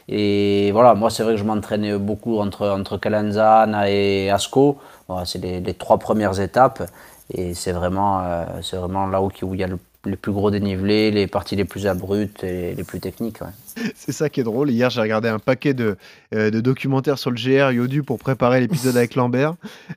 [0.08, 4.78] Et voilà, moi, c'est vrai que je m'entraînais beaucoup entre, entre Calenzane et Asco.
[5.08, 6.82] Voilà, c'est les, trois premières étapes.
[7.30, 10.50] Et c'est vraiment, euh, c'est vraiment là où, il y a le, les plus gros
[10.50, 13.38] dénivelés, les parties les plus abruptes et les plus techniques.
[13.94, 14.70] C'est ça qui est drôle.
[14.70, 15.96] Hier, j'ai regardé un paquet de,
[16.34, 19.54] euh, de documentaires sur le GR Yodu pour préparer l'épisode avec Lambert.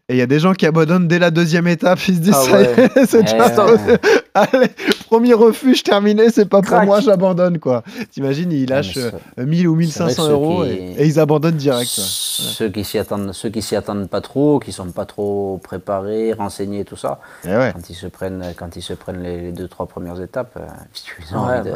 [0.10, 2.00] Et il y a des gens qui abandonnent dès la deuxième étape.
[2.08, 3.66] Ils se disent, Ah ça y est, c'est Eh déjà
[4.34, 4.68] Allez,
[5.08, 7.84] premier refuge terminé, c'est pas pour moi, j'abandonne quoi.
[8.12, 8.98] T'imagines, ils Ah, lâchent
[9.38, 11.56] mais euh, 1000 ou c'est vrai que 1500 ceux euros qui- et, et ils abandonnent
[11.56, 11.88] direct.
[11.90, 16.34] Ceux qui s'y attendent, ceux qui s'y attendent pas trop, qui sont pas trop préparés,
[16.34, 17.72] renseignés, tout ça, ouais.
[17.74, 20.66] quand ils se prennent, quand ils se prennent les, les deux trois premières étapes, euh,
[21.32, 21.76] ils ont, envie, de,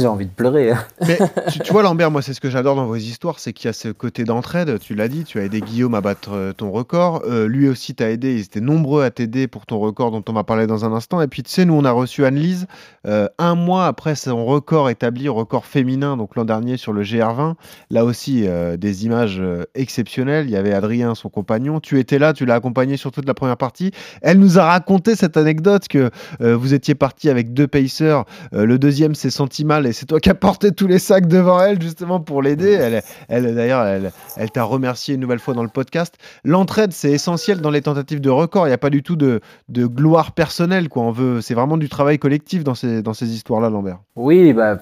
[0.00, 0.70] ont envie de pleurer.
[0.72, 0.84] hein.
[1.06, 1.18] Mais
[1.52, 3.70] tu, tu vois, Lambert, moi, c'est ce que j'adore dans vos histoires, c'est qu'il y
[3.70, 4.78] a ce côté d'entraide.
[4.78, 7.22] Tu l'as dit, tu as aidé Guillaume à battre euh, ton record.
[7.26, 8.34] Euh, lui aussi t'a aidé.
[8.34, 11.20] Ils étaient nombreux à t'aider pour ton record dont on va parler dans un instant.
[11.20, 12.66] Et puis, tu sais, nous, on a reçu Anne-Lise
[13.06, 17.54] euh, un mois après son record établi, record féminin, donc l'an dernier sur le GR20.
[17.90, 19.42] Là aussi, euh, des images
[19.74, 20.46] exceptionnelles.
[20.46, 21.80] Il y avait Adrien, son compagnon.
[21.80, 23.90] Tu étais là, tu l'as accompagné sur toute la première partie.
[24.22, 28.24] Elle nous a raconté cette anecdote que vous étiez parti avec deux pacers.
[28.52, 31.60] Le deuxième s'est senti mal et c'est toi qui as porté tous les sacs devant
[31.60, 32.72] elle justement pour l'aider.
[32.72, 36.14] Elle, elle d'ailleurs, elle, elle t'a remercié une nouvelle fois dans le podcast.
[36.44, 38.66] L'entraide, c'est essentiel dans les tentatives de record.
[38.66, 40.88] Il n'y a pas du tout de, de gloire personnelle.
[40.88, 41.02] Quoi.
[41.02, 43.98] On veut, c'est vraiment du travail collectif dans ces, dans ces histoires-là, Lambert.
[44.16, 44.78] Oui, bah,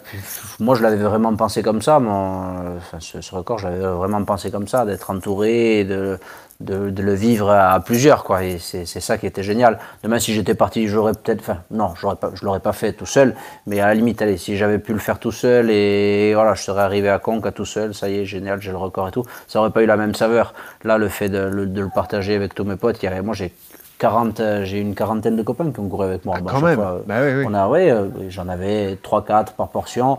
[0.59, 1.99] moi je l'avais vraiment pensé comme ça.
[1.99, 6.19] Mon, euh, enfin, ce, ce record, je l'avais vraiment pensé comme ça, d'être entouré, de,
[6.61, 8.23] de, de le vivre à, plusieurs.
[8.25, 8.45] Quoi.
[8.45, 9.79] Et c'est, ça qui était génial.
[10.03, 11.41] Demain, si j'étais parti, j'aurais peut-être.
[11.41, 13.35] Enfin, non, pas, je l'aurais pas fait tout seul.
[13.67, 16.63] Mais à la limite, allez, si j'avais pu le faire tout seul et voilà, je
[16.63, 19.25] serais arrivé à Conca tout seul, ça y est, génial, j'ai le record et tout,
[19.49, 20.55] ça n'aurait pas eu la même saveur.
[20.85, 23.53] Là, le fait de, le- de le partager avec tous mes potes, avaient- moi j'ai
[23.99, 26.37] 40, euh, j'ai une quarantaine de copains qui ont couru avec moi.
[26.39, 26.77] Ah, Bah, quand même.
[26.77, 27.45] fois, Bah oui, oui.
[27.47, 30.19] on a, ouais, euh, j'en avais 3-4 par portion.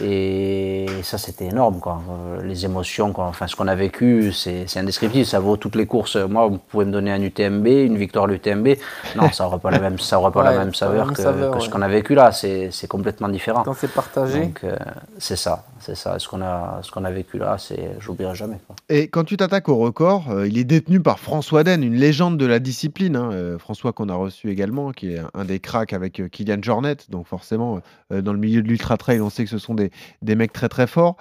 [0.00, 1.80] Et ça, c'était énorme.
[1.80, 2.00] Quoi.
[2.10, 3.26] Euh, Les émotions, quoi.
[3.26, 5.26] Enfin, ce qu'on a vécu, c'est indescriptible.
[5.26, 6.16] Ça vaut toutes les courses.
[6.16, 8.68] Moi, vous pouvez me donner un UTMB, une victoire à l'UTMB.
[9.16, 11.14] Non, ça n'aura pas la même, ça aura pas Ouais, la même la saveur même
[11.14, 12.32] que, saveur, que ce qu'on a vécu là.
[12.32, 13.62] C'est c'est complètement différent.
[13.64, 14.40] Quand c'est partagé.
[14.40, 14.76] Donc, euh,
[15.18, 15.64] c'est ça.
[15.80, 16.18] C'est ça.
[16.18, 18.58] Ce qu'on a, ce qu'on a vécu là, c'est, j'oublierai jamais.
[18.66, 18.76] Quoi.
[18.88, 22.38] Et quand tu t'attaques au record, euh, il est détenu par François Den, une légende
[22.38, 23.16] de la discipline.
[23.16, 26.28] hein, euh, François qu'on a reçu également, qui est un, un des cracks avec euh,
[26.28, 26.96] Kylian Jornet.
[27.08, 27.80] Donc forcément,
[28.12, 29.81] euh, dans le milieu de l'ultra trail, on sait que ce sont des,
[30.22, 31.16] des mecs très très forts.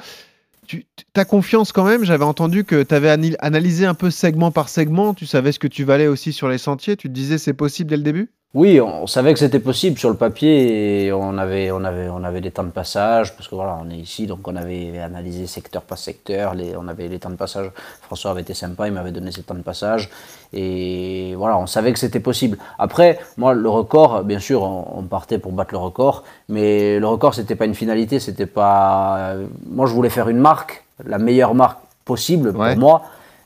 [0.67, 4.69] Tu as confiance quand même J'avais entendu que tu avais analysé un peu segment par
[4.69, 5.13] segment.
[5.13, 6.95] Tu savais ce que tu valais aussi sur les sentiers.
[6.95, 8.31] Tu te disais c'est possible dès le début?
[8.53, 12.09] Oui, on, on savait que c'était possible sur le papier et on avait, on, avait,
[12.09, 14.99] on avait des temps de passage parce que voilà, on est ici donc on avait
[14.99, 17.71] analysé secteur par secteur, les, on avait les temps de passage.
[18.01, 20.09] François avait été sympa, il m'avait donné ses temps de passage
[20.51, 22.57] et voilà, on savait que c'était possible.
[22.77, 27.07] Après, moi, le record, bien sûr, on, on partait pour battre le record, mais le
[27.07, 29.33] record c'était pas une finalité, c'était pas.
[29.69, 32.75] Moi, je voulais faire une marque, la meilleure marque possible pour Ouais.
[32.75, 33.03] moi.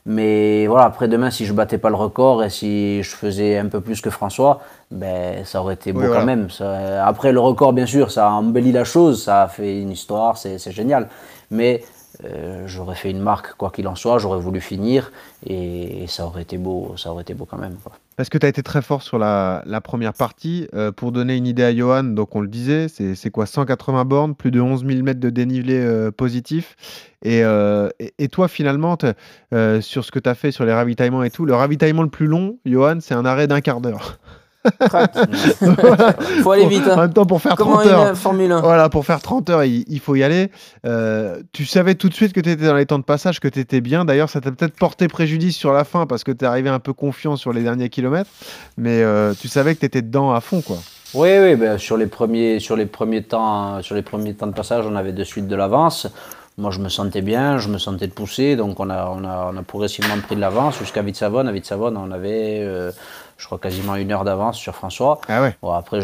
[0.08, 3.66] Mais voilà, après demain, si je battais pas le record et si je faisais un
[3.66, 4.60] peu plus que François,
[4.92, 6.26] ben ça aurait été beau Oui, quand voilà.
[6.26, 6.48] même.
[6.48, 9.90] Ça- après le record, bien sûr, ça a embelli la chose, ça a fait une
[9.90, 11.08] histoire, c'est c'est génial.
[11.50, 11.82] Mais
[12.24, 15.12] euh, j'aurais fait une marque, quoi qu'il en soit, j'aurais voulu finir
[15.46, 17.76] et, ça aurait été beau, ça aurait été beau quand même.
[18.16, 20.68] Parce que tu as été très fort sur la, première partie.
[20.74, 24.34] Euh, pour donner une idée à Johan, donc on le disait, c'est quoi 180 bornes,
[24.34, 26.76] plus de 11 000 mètres de dénivelé euh, positif.
[27.22, 27.42] Et,
[28.18, 28.96] et, toi, finalement,
[29.80, 32.26] sur ce que tu as fait sur les ravitaillements et tout, le ravitaillement le plus
[32.26, 34.18] long, Johan, c'est un arrêt d'un quart d'heure.
[34.80, 35.12] Crac.
[36.42, 36.82] Faut aller vite.
[36.86, 36.96] En Hein.
[37.02, 38.00] même temps, pour faire Comment 30 une heures.
[38.00, 40.50] euh, Formule 1 Voilà, pour faire 30 heures, il, il faut y aller.
[40.86, 43.48] Euh, tu savais tout de suite que tu étais dans les temps de passage, que
[43.48, 44.04] tu étais bien.
[44.04, 46.78] D'ailleurs, ça t'a peut-être porté préjudice sur la fin parce que tu es arrivé un
[46.78, 48.30] peu confiant sur les derniers kilomètres.
[48.76, 50.76] Mais euh, tu savais que tu étais dedans à fond, quoi.
[51.14, 54.52] Oui, oui, ben, sur, les premiers, sur, les premiers temps, sur les premiers temps de
[54.54, 56.08] passage, on avait de suite de l'avance.
[56.58, 59.50] Moi, je me sentais bien, je me sentais de pousser, donc on a, on a,
[59.52, 61.46] on a progressivement pris de l'avance jusqu'à Vite-Savonne.
[61.48, 62.90] À Vite-Savonne, on avait, euh,
[63.38, 65.20] je crois, quasiment une heure d'avance sur François.
[65.28, 65.56] Ah ouais.
[65.62, 66.00] Bon, après,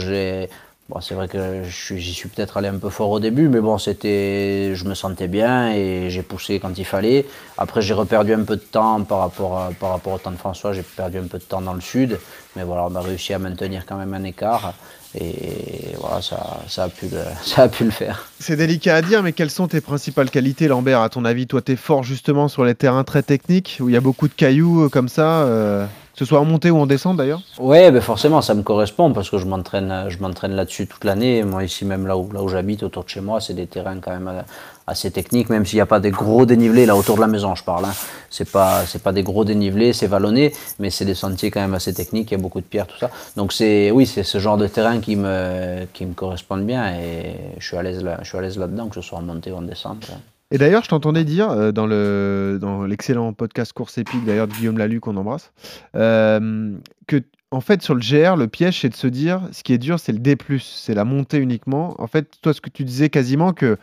[0.89, 3.79] bon, c'est vrai que j'y suis peut-être allé un peu fort au début, mais bon,
[3.79, 7.27] c'était, je me sentais bien et j'ai poussé quand il fallait.
[7.59, 10.37] Après, j'ai reperdu un peu de temps par rapport, à- par rapport au temps de
[10.37, 12.19] François, j'ai perdu un peu de temps dans le sud,
[12.57, 14.75] mais voilà, on a réussi à maintenir quand même un écart
[15.15, 18.27] et voilà, ça, ça, a, pu le, ça a pu le faire.
[18.41, 21.01] C'est délicat à dire, mais quelles sont tes principales qualités, Lambert?
[21.01, 23.93] À ton avis, toi, tu es fort justement sur les terrains très techniques, où il
[23.93, 26.87] y a beaucoup de cailloux euh, comme ça, euh, ce soit en montée ou en
[26.87, 30.87] descente d'ailleurs Ouais, ben forcément, ça me correspond parce que je m'entraîne, je m'entraîne là-dessus
[30.87, 31.43] toute l'année.
[31.43, 33.99] Moi, ici, même là où, là où j'habite, autour de chez moi, c'est des terrains
[33.99, 34.43] quand même euh,
[34.87, 37.55] assez techniques, même s'il n'y a pas des gros dénivelés là autour de la maison,
[37.55, 37.87] je parle.
[37.87, 37.95] Hein.
[38.31, 41.95] C'est pas, pas des gros dénivelés, c'est vallonné, mais c'est des sentiers quand même assez
[41.95, 42.31] techniques.
[42.31, 43.11] Il y a beaucoup de pierres, tout ça.
[43.37, 47.77] Donc oui, c'est ce genre de terrain qui me, qui me bien et je suis
[47.77, 50.11] à l'aise là-dedans, que ce soit en montée ou en descente.
[50.53, 54.53] Et d'ailleurs, je t'entendais dire euh, dans le dans l'excellent podcast Course épique d'ailleurs de
[54.53, 55.51] Guillaume Lalu qu'on embrasse,
[55.97, 59.73] euh, que en fait sur le GR, le piège c'est de se dire ce qui
[59.73, 61.99] est dur c'est le D+, c'est la montée uniquement.
[61.99, 63.79] En fait, toi ce que tu disais quasiment que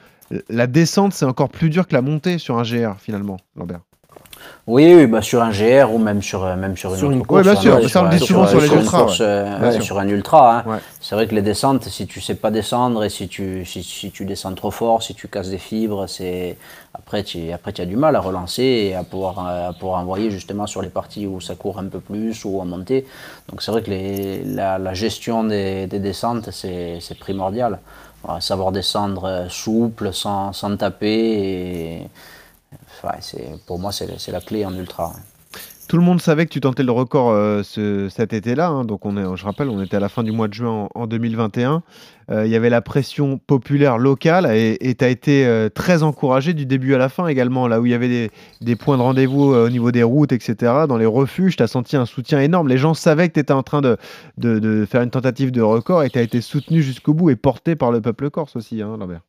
[0.47, 3.81] la descente c'est encore plus dur que la montée sur un GR finalement, Lambert.
[4.67, 7.25] Oui, oui, bah sur un GR ou même sur, même sur une Sur autre une-
[7.25, 7.45] course.
[7.47, 9.25] Ouais, bien sûr, ça, on le dit sur- souvent sur les une ultras, course, ouais.
[9.25, 9.83] euh, Bien ouais, sûr.
[9.83, 10.59] sur un ultra.
[10.59, 10.63] hein.
[10.67, 10.77] Ouais.
[11.01, 14.11] C'est vrai que les descentes, si tu sais pas descendre et si tu, si, si
[14.11, 16.57] tu descends trop fort, si tu casses des fibres, c'est
[16.93, 19.99] après tu après tu as du mal à relancer et à pouvoir, euh, à pouvoir
[20.01, 23.05] envoyer justement sur les parties où ça court un peu plus ou à monter.
[23.49, 27.79] Donc c'est vrai que les, la, la gestion des, des descentes, c'est primordial.
[28.23, 31.07] Voilà, savoir descendre euh, souple, sans, sans taper.
[31.07, 32.07] Et,
[33.65, 35.13] pour moi, c'est la clé en ultra.
[35.87, 38.67] Tout le monde savait que tu tentais le record euh, ce- cet été-là.
[38.67, 38.85] hein.
[38.85, 39.01] donc,
[39.35, 41.81] je rappelle, on était à la fin du mois de juin en, en 2021.
[42.29, 46.53] Euh, Il y avait la pression populaire locale et tu as été euh, très encouragé
[46.53, 47.67] du début à la fin également.
[47.67, 48.29] Là où il y avait
[48.61, 51.97] des, points de rendez-vous au niveau des routes, etc., dans les refuges, tu as senti
[51.97, 52.67] un soutien énorme.
[52.67, 53.97] Les gens savaient que tu étais en train de
[54.87, 57.91] faire une tentative de record et tu as été soutenu jusqu'au bout et porté par
[57.91, 59.21] le peuple corse aussi, hein, Lambert.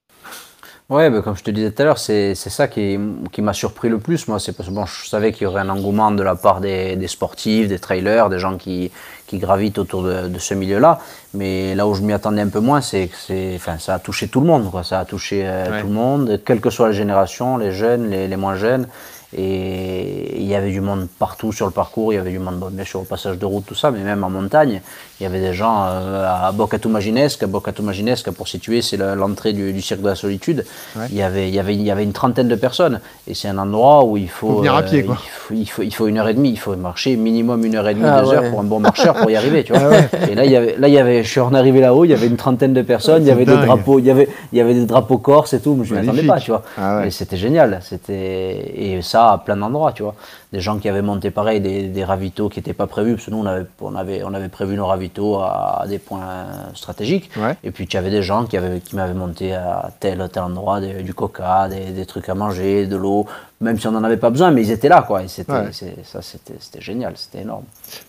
[0.90, 2.98] Ouais, bah, comme je te disais tout à l'heure, c'est ça qui,
[3.30, 4.26] qui m'a surpris le plus.
[4.26, 6.60] Moi, c'est parce que bon, je savais qu'il y aurait un engouement de la part
[6.60, 8.90] des, des sportifs, des trailers, des gens qui,
[9.28, 10.98] qui gravitent autour de, de ce milieu-là.
[11.32, 14.26] Mais là où je m'y attendais un peu moins, c'est que enfin, ça a touché
[14.26, 14.68] tout le monde.
[14.68, 14.82] Quoi.
[14.82, 15.80] Ça a touché euh, Ouais.
[15.80, 18.88] tout le monde, quelle que soit la génération, les jeunes, les, les moins jeunes.
[19.36, 22.12] Et il y avait du monde partout sur le parcours.
[22.12, 24.00] Il y avait du monde, bon, bien sûr, au passage de route, tout ça, mais
[24.00, 24.80] même en montagne.
[25.20, 27.44] Il y avait des gens euh, à Bocatumaginesque.
[27.44, 30.64] Bocatumaginesque, pour situer, c'est l'entrée du, du cirque de la solitude.
[30.96, 31.06] Ouais.
[31.10, 33.00] Il, y avait, il, y avait, il y avait une trentaine de personnes.
[33.28, 35.18] Et c'est un endroit où il faut, venir à pied, euh, quoi.
[35.22, 36.50] il, faut, il, faut, il faut une heure et demie.
[36.50, 38.36] Il faut marcher minimum une heure et demie, Ah deux ouais.
[38.36, 39.62] heures pour un bon marcheur pour y arriver.
[39.62, 39.82] Tu vois.
[39.84, 40.08] Ah ouais.
[40.32, 42.10] Et là, il y avait, là, il y avait, je suis en arrivé là-haut, il
[42.10, 44.58] y avait une trentaine de personnes, il y avait des drapeaux, il y avait, il
[44.58, 46.62] y avait des drapeaux corses et tout, mais je ne m'y attendais pas, tu vois.
[46.76, 47.06] Ah.
[47.06, 47.78] Et c'était génial.
[47.82, 50.14] C'était et ça à plein d'endroits, tu vois.
[50.52, 53.30] Des gens qui avaient monté pareil des, des ravitaux qui n'étaient pas prévus, parce que
[53.30, 57.30] nous on avait, on avait, on avait prévu nos ravitaux à, des points stratégiques.
[57.36, 57.56] Ouais.
[57.62, 60.80] Et puis tu avais des gens qui avaient, qui m'avaient monté à tel tel endroit
[60.80, 63.26] des- du coca, des, des trucs à manger, de l'eau,
[63.60, 65.22] même si on n'en avait pas besoin, mais ils étaient là, quoi.
[65.22, 65.70] Et c'était, Ouais.
[66.02, 67.64] ça, c'était, c'était génial, c'était énorme.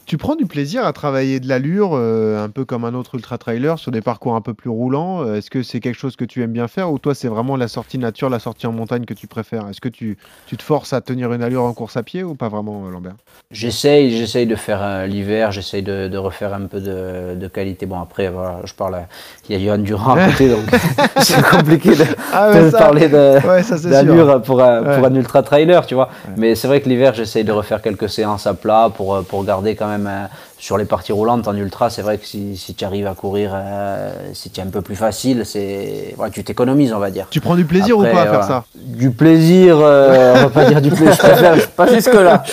[0.05, 3.37] Tu prends du plaisir à travailler de l'allure, euh, un peu comme un autre ultra
[3.37, 5.21] trailer, sur des parcours un peu plus roulants.
[5.25, 7.55] Euh, Est-ce que c'est quelque chose que tu aimes bien faire ou toi c'est vraiment
[7.57, 9.67] la sortie nature, la sortie en montagne que tu préfères?
[9.67, 12.35] Est-ce que tu, tu te forces à tenir une allure en course à pied ou
[12.35, 13.13] pas vraiment, euh, Lambert?
[13.51, 17.85] J'essaye, j'essaye de faire euh, l'hiver, j'essaye de, de refaire un peu de, de qualité.
[17.85, 19.07] Bon après, voilà, je parle, à-
[19.49, 20.61] il y a Johan Durand à côté, donc
[21.21, 24.95] c'est compliqué de, Ah, de ça- parler Ouais, pour, un, Ouais.
[24.97, 26.09] pour un ultra trailer, tu vois.
[26.37, 29.43] Mais c'est vrai que l'hiver, j'essaye de refaire quelques séances à plat pour, euh, pour
[29.43, 30.25] garder quand même euh,
[30.61, 31.89] sur les parties roulantes en ultra.
[31.89, 34.83] C'est vrai que si, si tu arrives à courir, euh, si tu es un peu
[34.83, 37.25] plus facile, c'est, ouais, tu t'économises, on va dire.
[37.31, 40.49] Tu prends du plaisir Après, ou pas à faire ça Du plaisir, euh, on va
[40.49, 41.13] pas dire du plaisir.
[41.13, 42.43] Je préfère, Pas jusque-là.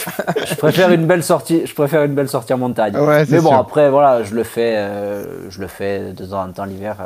[0.47, 1.67] je préfère une belle sortie.
[1.67, 2.97] Je préfère une belle sortie en montagne.
[2.97, 3.59] Ouais, Mais bon, sûr.
[3.59, 6.97] après, voilà, je le fais, euh, je le fais de temps en temps l'hiver.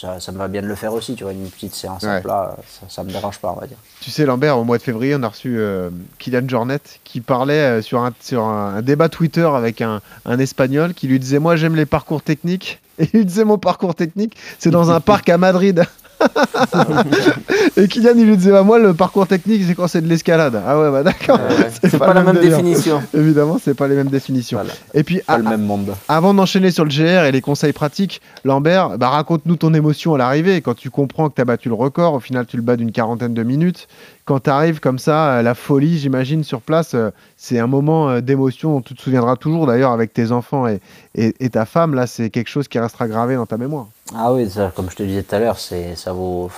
[0.00, 2.10] Ça, ça me va bien de le faire aussi, tu vois, une petite séance Ouais.
[2.16, 2.56] à plat,
[2.88, 3.76] ça, me dérange pas, on va dire.
[4.00, 7.78] Tu sais, Lambert, au mois de février, on a reçu euh, Kylian Jornet qui parlait
[7.78, 11.38] euh, sur, un, sur un, un débat Twitter avec un, un Espagnol qui lui disait
[11.38, 12.80] Moi, j'aime les parcours techniques.
[12.98, 15.84] Et il disait Mon parcours technique, c'est dans un parc à Madrid.
[17.76, 20.60] Et Kylian, il lui disait bah, Moi, le parcours technique, c'est quand c'est de l'escalade.
[20.66, 21.38] Ah ouais, bah d'accord.
[21.38, 23.02] Ouais, c'est pas, la même définition.
[23.14, 24.58] Évidemment, c'est pas les mêmes définitions.
[24.58, 24.72] Voilà.
[24.94, 25.94] Et puis, Pas à- le même monde.
[26.08, 30.18] avant d'enchaîner sur le GR et les conseils pratiques, Lambert, bah, raconte-nous ton émotion à
[30.18, 30.60] l'arrivée.
[30.60, 32.92] Quand tu comprends que tu as battu le record, au final tu le bats d'une
[32.92, 33.88] quarantaine de minutes.
[34.30, 38.10] Quand tu arrives comme ça, euh, la folie, j'imagine, sur place, euh, c'est un moment
[38.10, 41.96] euh, d'émotion dont tu te souviendras toujours d'ailleurs avec tes enfants et, ta femme.
[41.96, 43.88] Là, c'est quelque chose qui restera gravé dans ta mémoire.
[44.14, 46.48] Ah oui, comme je te disais tout à l'heure, ça, vaut,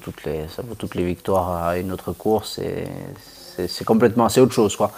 [0.00, 2.60] toutes les, ça vaut toutes les victoires à une autre course.
[3.66, 4.92] c'est complètement, c'est autre chose, quoi.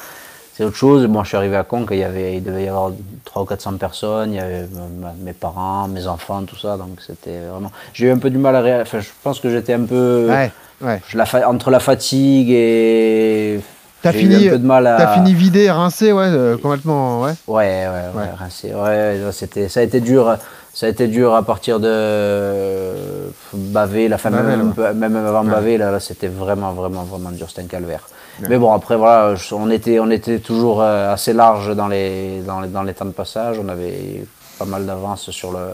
[0.58, 1.06] C'est autre chose.
[1.06, 2.90] Moi, je suis arrivé à Conques, il, y avait, il devait y avoir
[3.24, 4.66] 300 ou 400 personnes, il y avait
[5.00, 6.76] ma- mes parents, mes enfants, tout ça.
[6.76, 7.70] Donc, c'était vraiment.
[7.94, 8.82] J'ai eu un peu du mal à réagir.
[8.82, 10.26] Enfin, je pense que j'étais un peu.
[10.28, 10.50] Ouais,
[10.82, 11.00] ouais.
[11.06, 13.60] je la fa- entre la fatigue et.
[14.02, 14.96] T'as fini, eu un peu de mal à.
[14.96, 17.34] t'as fini vidé, rincé, ouais, euh, complètement, ouais.
[17.46, 18.30] Ouais, ouais, ouais, Ouais.
[18.36, 18.74] rincé.
[18.74, 20.36] Ouais, c'était, ça a été dur.
[20.74, 25.44] Ça a été dur à partir de euh, Bavé, la fin, même, peu- même avant
[25.44, 25.50] Ouais.
[25.50, 27.46] Bavé, là, là, c'était vraiment, vraiment, vraiment dur.
[27.48, 28.02] C'était un calvaire.
[28.40, 32.61] Mais bon, après, voilà, on était, on était toujours euh, assez large dans les, dans,
[32.61, 33.59] les, dans les temps de passage.
[33.59, 34.24] On avait
[34.59, 35.70] pas mal d'avance sur le,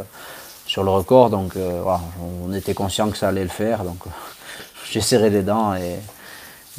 [0.66, 1.30] sur le record.
[1.30, 2.00] Donc, euh, voilà,
[2.46, 3.84] on était conscient que ça allait le faire.
[3.84, 3.98] Donc,
[4.90, 5.98] j'ai serré les dents et,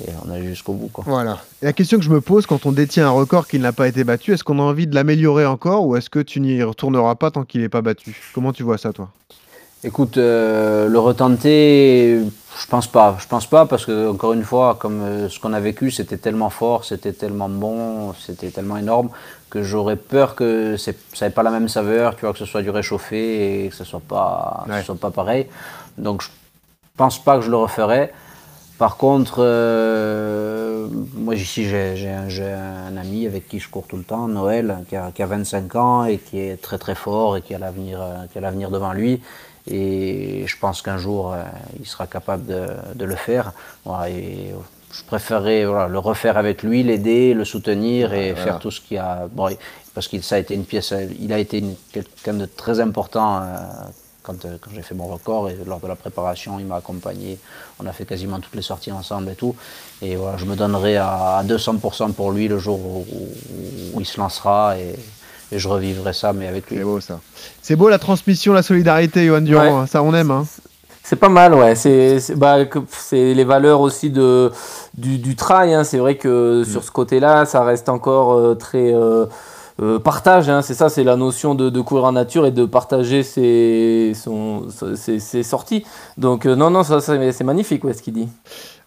[0.04, 0.88] et on a jusqu'au bout.
[0.88, 1.04] Quoi.
[1.08, 1.40] Voilà.
[1.62, 3.88] Et la question que je me pose quand on détient un record qui n'a pas
[3.88, 7.16] été battu, est-ce qu'on a envie de l'améliorer encore ou est-ce que tu n'y retourneras
[7.16, 8.32] pas tant qu'il n'est pas battu?
[8.34, 9.10] Comment tu vois ça, toi?
[9.84, 12.20] Écoute, euh, le retenter,
[12.58, 13.18] je pense pas.
[13.20, 16.18] Je pense pas parce que encore une fois, comme euh, ce qu'on a vécu, c'était
[16.18, 19.10] tellement fort, c'était tellement bon, c'était tellement énorme
[19.50, 20.92] que j'aurais peur que ça
[21.22, 23.84] n'ait pas la même saveur, tu vois, que ce soit du réchauffé et que ce
[23.84, 25.48] soit pas, ce soit pas pareil.
[25.98, 26.30] Donc je
[26.98, 28.12] pense pas que je le referai.
[28.78, 34.28] Par contre, euh, moi ici j'ai un, ami avec qui je cours tout le temps,
[34.28, 37.56] Noël, qui a, qui a 25 ans et qui est très très fort et qui
[37.56, 39.22] a l'avenir euh, qui a l'avenir devant lui.
[39.70, 41.42] Et je pense qu'un jour euh,
[41.80, 43.52] il sera capable de, de le faire.
[43.84, 44.54] Voilà, et
[44.92, 48.44] je préférerais voilà, le refaire avec lui, l'aider, le soutenir et voilà.
[48.46, 49.28] faire tout ce qu'il a.
[49.32, 49.50] Bon,
[49.94, 53.44] parce qu'il ça a été une pièce, il a été quelqu'un de très important euh,
[54.22, 57.40] quand, euh, quand j'ai fait mon record et lors de la préparation, il m'a accompagné.
[57.80, 59.56] On a fait quasiment toutes les sorties ensemble et tout.
[60.02, 64.00] Et voilà, je me donnerai à, à 200% pour lui le jour où, où- où
[64.02, 64.96] il se lancera et,
[65.52, 66.78] et je revivrai ça, mais avec lui.
[66.78, 67.20] C'est beau ça.
[67.62, 69.64] C'est beau la transmission, la solidarité, Johan Durand.
[69.64, 69.70] Ouais.
[69.72, 69.86] hein.
[69.88, 70.32] Ça, on aime.
[70.32, 70.46] Hein.
[71.04, 71.76] C'est pas mal, ouais.
[71.76, 72.58] C'est bah,
[72.90, 74.52] c'est les valeurs aussi de,
[74.98, 75.74] du, du trail.
[75.74, 75.84] hein.
[75.84, 76.66] C'est vrai que Mm.
[76.66, 79.28] sur ce côté-là, ça reste encore euh, très euh,
[79.84, 80.50] euh, partage.
[80.50, 80.64] hein.
[80.64, 84.64] C'est ça, c'est la notion de, de courir en nature et de partager ses, son,
[84.96, 85.86] ses, ses sorties.
[86.18, 88.28] Donc, euh, non, non, ça, ça, c'est magnifique, ouais, ce qu'il dit.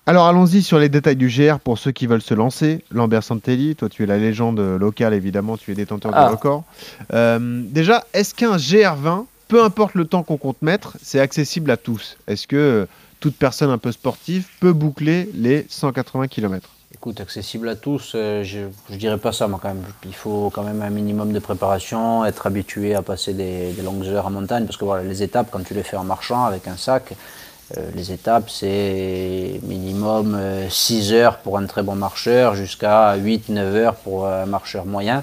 [0.08, 2.82] Alors allons-y sur les détails du GR pour ceux qui veulent se lancer.
[2.90, 6.28] Lambert Santelli, toi tu es la légende locale évidemment, tu es détenteur Ah.
[6.28, 6.64] du record.
[7.12, 11.76] Euh, déjà, est-ce qu'un GR20, peu importe le temps qu'on compte mettre, c'est accessible à
[11.76, 12.16] tous?
[12.26, 12.86] Est-ce que euh,
[13.20, 18.42] toute personne un peu sportive peut boucler les 180 km Écoute, accessible à tous, euh,
[18.44, 19.84] je ne dirais pas ça, moi quand même.
[20.06, 24.06] Il faut quand même un minimum de préparation, être habitué à passer des, des longues
[24.06, 26.66] heures en montagne, parce que voilà, les étapes, quand tu les fais en marchant avec
[26.66, 27.12] un sac,
[27.94, 30.38] les étapes, c'est minimum
[30.70, 35.22] 6 heures pour un très bon marcheur, jusqu'à 8-9 heures pour un marcheur moyen.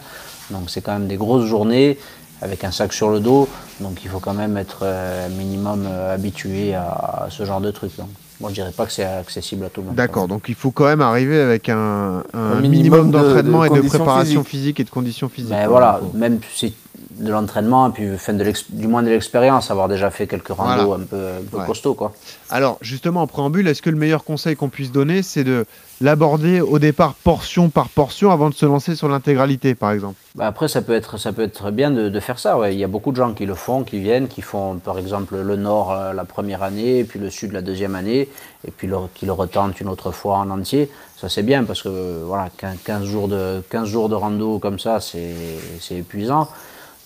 [0.52, 1.98] Donc c'est quand même des grosses journées
[2.42, 3.48] avec un sac sur le dos,
[3.80, 7.96] donc il faut quand même être euh, minimum euh, habitué à, ce genre de truc.
[7.98, 9.96] Donc, moi je dirais pas que c'est accessible à tout le monde.
[9.96, 13.62] D'accord, donc il faut quand même arriver avec un, un Un minimum, minimum de- d'entraînement
[13.62, 15.52] de et de préparation physique et de conditions physiques.
[15.52, 16.74] Mais voilà, même si
[17.12, 20.86] de l'entraînement, et puis enfin, de du moins de l'expérience, avoir déjà fait quelques randos
[20.88, 21.04] Voilà.
[21.04, 21.66] un peu, un peu Ouais.
[21.66, 21.94] costauds.
[21.94, 22.14] Quoi.
[22.50, 25.66] Alors, justement, en préambule, est-ce que le meilleur conseil qu'on puisse donner, c'est de
[26.02, 30.16] l'aborder au départ portion par portion avant de se lancer sur l'intégralité, par exemple?
[30.36, 32.58] Bah, après, ça peut être, ça peut être bien de, de faire ça.
[32.60, 32.74] Ouais.
[32.76, 35.38] Il y a beaucoup de gens qui le font, qui viennent, qui font par exemple
[35.38, 38.28] le nord euh, la première année, et puis le sud la deuxième année,
[38.68, 40.92] et puis le- qui le retentent une autre fois en entier.
[41.18, 44.80] Ça, c'est bien parce que voilà, 15, 15 jours de, 15 jours de rando comme
[44.80, 46.50] ça, c'est épuisant.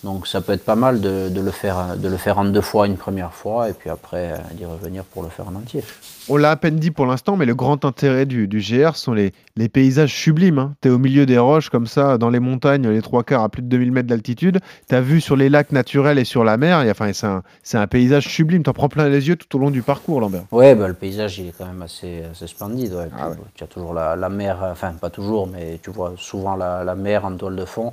[0.03, 2.61] Donc ça peut être pas mal de, de le faire, de le faire en deux
[2.61, 5.83] fois une première fois, et puis après euh, d'y revenir pour le faire en entier.
[6.29, 9.13] On l'a à peine dit pour l'instant, mais le grand intérêt du, du GR sont
[9.13, 10.73] les, les paysages sublimes.
[10.81, 13.49] Tu es au milieu des roches, comme ça, dans les montagnes, les trois quarts à
[13.49, 14.59] plus de 2000 mètres d'altitude.
[14.87, 16.83] Tu as vu sur les lacs naturels et sur la mer.
[16.83, 18.61] Et, enfin, c'est un, c'est un paysage sublime.
[18.63, 20.43] Tu en prends plein les yeux tout au long du parcours, Lambert.
[20.51, 22.93] Ouais, bah, le paysage il est quand même assez, assez splendide.
[22.93, 23.09] ouais.
[23.17, 23.35] Ah ouais.
[23.55, 26.93] Tu as toujours la, la mer, enfin pas toujours, mais tu vois souvent la, la
[26.95, 27.91] mer en toile de fond.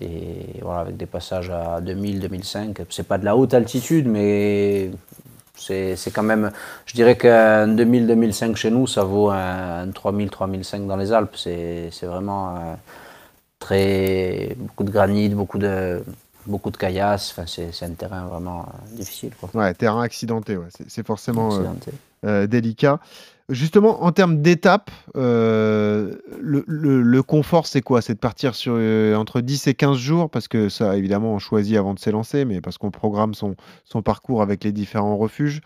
[0.00, 2.78] Et voilà, avec des passages à 2000, 2005.
[2.90, 4.90] C'est pas de la haute altitude, mais
[5.56, 6.50] c'est quand même.
[6.86, 11.36] Je dirais qu'un 2000, 2005 chez nous, ça vaut un, 3000, 3005 dans les Alpes.
[11.36, 12.74] C'est vraiment euh,
[13.58, 14.56] très.
[14.58, 16.02] beaucoup de granit, beaucoup de.
[16.46, 19.30] Beaucoup de caillasses, enfin, c'est un terrain vraiment euh, difficile.
[19.40, 19.48] Quoi.
[19.54, 20.58] Ouais, terrain accidenté.
[20.58, 20.66] ouais.
[20.88, 21.90] C'est, forcément Accidenté.
[22.26, 23.00] euh, délicat.
[23.50, 28.00] Justement, en termes d'étapes, euh, le, confort, c'est quoi?
[28.00, 31.38] C'est de partir sur euh, entre 10 et 15 jours, parce que ça, évidemment, on
[31.38, 35.60] choisit avant de s'élancer, mais parce qu'on programme son, son parcours avec les différents refuges.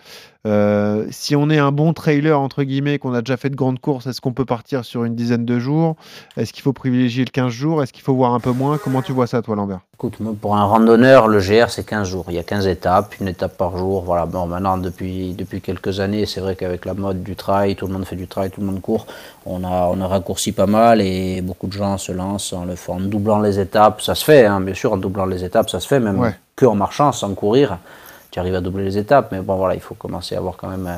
[0.47, 3.81] Euh, si on est un bon trailer, entre guillemets, qu'on a déjà fait de grandes
[3.81, 5.95] courses, est-ce qu'on peut partir sur une dizaine de jours?
[6.37, 7.83] Est-ce qu'il faut privilégier le 15 jours?
[7.83, 8.79] Est-ce qu'il faut voir un peu moins?
[8.79, 9.81] Comment tu vois ça, toi, Lambert?
[9.95, 12.27] Écoute, pour un randonneur, le GR, c'est 15 jours.
[12.29, 14.05] Il y a 15 étapes, une étape par jour.
[14.05, 17.87] Voilà, bon, maintenant, depuis, depuis quelques années, c'est vrai qu'avec la mode du trail, tout
[17.87, 19.07] le monde fait du trail, tout le monde court.
[19.47, 22.75] On a, on a raccourci pas mal et beaucoup de gens se lancent en le
[22.89, 24.01] en doublant les étapes.
[24.03, 26.35] Ça se fait, hein, bien sûr, en doublant les étapes, ça se fait, même Ouais.
[26.57, 27.79] que en marchant, sans courir.
[28.31, 30.69] Tu arrives à doubler les étapes, mais bon, voilà, il faut commencer à avoir quand
[30.69, 30.97] même euh,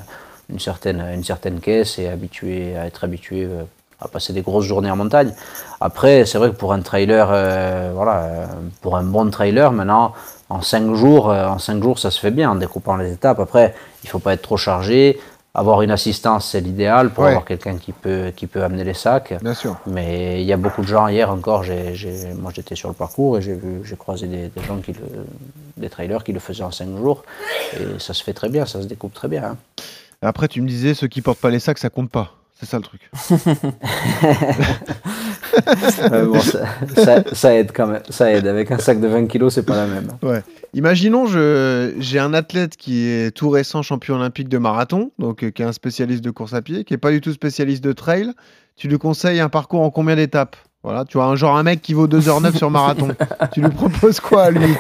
[0.53, 3.63] une certaine, une certaine caisse et habitué, à être habitué euh,
[4.01, 5.33] à passer des grosses journées en montagne.
[5.81, 8.49] Après, c'est vrai que pour un trailer, euh, voilà,
[8.81, 10.15] pour un bon trailer, maintenant,
[10.49, 13.39] en 5 jours, euh, en cinq jours, ça se fait bien en découpant les étapes.
[13.41, 15.21] Après, il faut pas être trop chargé.
[15.53, 17.31] Avoir une assistance, c'est l'idéal pour Ouais.
[17.31, 19.35] avoir quelqu'un qui peut, qui peut amener les sacs.
[19.43, 19.77] Bien sûr.
[19.87, 22.95] Mais il y a beaucoup de gens, hier encore, j'ai, j'ai- moi j'étais sur le
[22.95, 25.01] parcours et j'ai, vu, j'ai croisé des, des gens, qui le,
[25.77, 27.25] des trailers qui le faisaient en 5 jours.
[27.75, 29.43] Et ça se fait très bien, ça se découpe très bien.
[29.45, 29.57] hein.
[30.23, 32.35] Après, tu me disais, ceux qui portent pas les sacs, ça compte pas.
[32.61, 33.11] C'est ça le truc.
[36.13, 36.65] Euh, bon, ça,
[36.97, 38.03] ça- ça aide quand même.
[38.09, 38.47] Ça aide.
[38.47, 40.09] Avec un sac de 20 kilos, c'est pas la même.
[40.75, 45.51] Imaginons, je, j'ai un athlète qui est tout récent champion olympique de marathon, donc euh,
[45.51, 47.93] qui est un spécialiste de course à pied, qui est pas du tout spécialiste de
[47.93, 48.31] trail.
[48.77, 50.57] Tu lui conseilles un parcours en combien d'étapes?
[50.83, 53.09] Voilà, tu vois, un genre un mec qui vaut 2h09 sur marathon.
[53.53, 54.75] tu lui proposes quoi lui?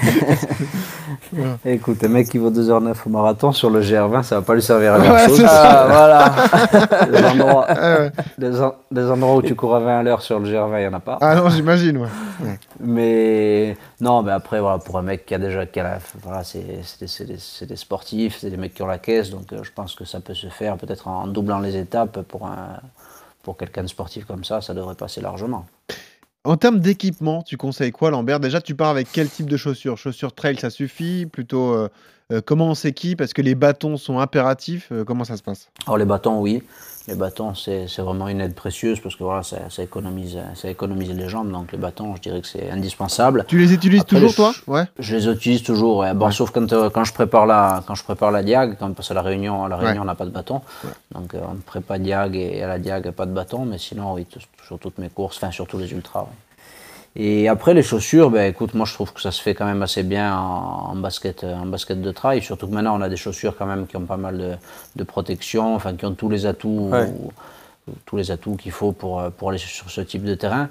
[1.66, 4.62] Écoute, un mec qui vaut 2h09 au marathon sur le GR20, ça va pas lui
[4.62, 5.40] servir à Ouais, grand chose.
[5.42, 5.86] ça.
[5.88, 6.34] voilà.
[7.12, 7.66] Des endroits,
[8.38, 10.80] des en- des endroits où tu cours à 20 à l'heure sur le GR20, il
[10.80, 11.18] n'y en a pas.
[11.20, 12.08] Ah non, j'imagine, ouais.
[12.80, 15.66] Mais non, mais après, voilà, pour un mec qui a déjà.
[15.66, 18.72] Qui a la- voilà, c'est c'est des, c'est des- c'est des sportifs, c'est des mecs
[18.74, 21.26] qui ont la caisse, donc euh, je pense que ça peut se faire peut-être en
[21.26, 22.80] doublant les étapes pour, un,
[23.50, 25.66] pour quelqu'un de sportif comme ça, ça devrait passer largement.
[26.44, 28.38] En termes d'équipement, tu conseilles quoi, Lambert?
[28.38, 29.98] Déjà, tu pars avec quel type de chaussures?
[29.98, 31.26] Chaussures trail, ça suffit?
[31.26, 31.88] Plutôt, euh,
[32.30, 33.20] euh, comment on s'équipe?
[33.20, 34.92] Est-ce que les bâtons sont impératifs?
[34.92, 35.68] Euh, Comment ça se passe?
[35.86, 36.62] Alors les bâtons, oui.
[37.08, 40.68] Les bâtons, c'est c'est vraiment une aide précieuse parce que voilà, ça, ça économise, ça
[40.68, 41.50] économise les jambes.
[41.50, 43.44] Donc les bâtons, je dirais que c'est indispensable.
[43.48, 44.84] Tu les utilises Après, toujours, je- toi Ouais.
[44.98, 46.12] Je les utilise toujours, ouais.
[46.14, 46.32] Bon, Ouais.
[46.32, 49.14] sauf quand, euh, quand je prépare la quand je prépare la diag, quand parce à
[49.14, 50.90] la réunion, à la réunion on n'a pas de bâton, Ouais.
[51.14, 54.12] donc euh, on ne prépare diag et à la diag pas de bâton, mais sinon
[54.12, 54.26] oui,
[54.66, 56.20] sur toutes mes courses, enfin surtout les ultras.
[56.20, 56.26] ouais.
[57.16, 59.82] Et après les chaussures, ben écoute, moi je trouve que ça se fait quand même
[59.82, 63.08] assez bien en, en basket, euh, en basket de trail, surtout que maintenant on a
[63.08, 64.52] des chaussures quand même qui ont pas mal de,
[64.94, 67.12] de protection, enfin qui ont tous les atouts, Ouais.
[68.06, 70.68] tous les atouts qu'il faut pour, euh, pour aller sur ce type de terrain.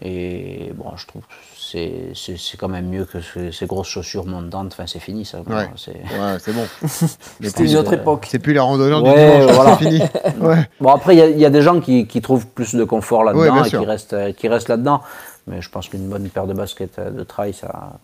[0.00, 3.88] Et bon, je trouve que c'est, c'est, c'est quand même mieux que ce- ces grosses
[3.88, 4.68] chaussures montantes.
[4.72, 5.40] Enfin, c'est fini ça.
[5.46, 5.68] Ouais.
[5.76, 6.64] C'est- Ouais, bon.
[7.42, 8.26] C'était une autre époque.
[8.30, 9.76] C'est plus les randonneurs du Ouais, dimanche, voilà.
[9.78, 10.00] c'est fini.
[10.80, 12.84] Bon, après, il y a- il y, a des gens qui, qui trouvent plus de
[12.84, 15.02] confort là-dedans et qui restent, qui restent là-dedans.
[15.46, 17.98] Mais je pense qu'une bonne paire de baskets euh, de trail, ça,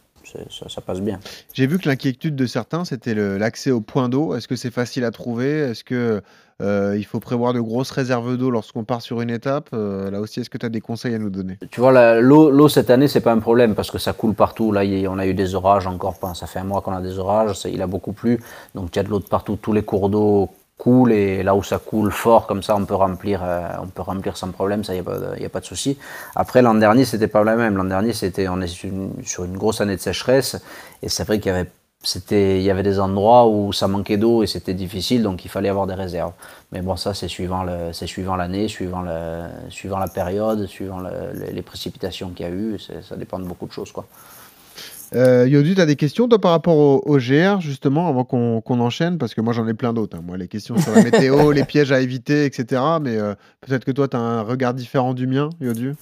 [0.50, 1.20] ça, ça passe bien.
[1.54, 4.34] J'ai vu que l'inquiétude de certains, c'était l'accès au point d'eau.
[4.34, 5.50] Est-ce que c'est facile à trouver?
[5.60, 6.20] Est-ce que
[6.60, 9.70] euh, il faut prévoir de grosses réserves d'eau lorsqu'on part sur une étape?
[9.72, 11.56] Euh, Là aussi, est-ce que tu as des conseils à nous donner?
[11.70, 14.72] Tu vois, l'eau, cette année, c'est pas un problème parce que ça coule partout.
[14.72, 16.16] Là, y on a eu des orages encore.
[16.34, 17.54] Ça fait un mois qu'on a des orages.
[17.56, 18.40] ça- Il a beaucoup plu.
[18.74, 19.56] Donc, il y a de l'eau de partout.
[19.62, 22.94] Tous les cours d'eau coulent et là où ça coule fort, comme ça, on peut
[22.94, 24.84] remplir, euh, on peut remplir sans problème.
[24.84, 25.08] Ça, il n'y
[25.44, 25.98] a, a pas de souci.
[26.36, 27.76] Après, l'an dernier, c'était pas la même.
[27.76, 30.56] L'an dernier, c'était, on est sur une, grosse année de sécheresse
[31.02, 31.68] et c'est vrai qu'il y avait
[32.04, 35.48] c'était, il y avait des endroits où ça manquait d'eau et c'était difficile, donc il
[35.48, 36.32] fallait avoir des réserves.
[36.70, 41.00] Mais bon, ça, c'est suivant, le, c'est suivant l'année, suivant, le, suivant la période, suivant
[41.00, 42.78] le- le- les précipitations qu'il y a eu.
[42.78, 43.90] Ça dépend de beaucoup de choses.
[43.90, 44.06] Quoi.
[45.14, 48.62] Euh, Yodu, tu as des questions toi par rapport au, au GR justement avant qu'on
[48.80, 49.16] enchaîne?
[49.18, 50.16] Parce que moi j'en ai plein d'autres.
[50.18, 50.22] hein.
[50.26, 52.82] Moi les questions sur la météo, les pièges à éviter, etc.
[53.00, 55.94] Mais euh, peut-être que toi tu as un regard différent du mien, Yodu?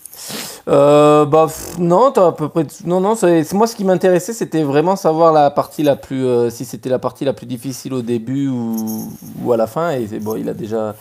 [0.68, 1.46] Euh, bah
[1.78, 2.66] non, t'as à peu près.
[2.84, 3.14] Non, non,
[3.52, 6.98] moi ce qui m'intéressait, c'était vraiment savoir la partie la plus, euh, si c'était la
[6.98, 9.08] partie la plus difficile au début ou,
[9.44, 9.92] ou à la fin.
[9.92, 10.96] Et bon, il a déjà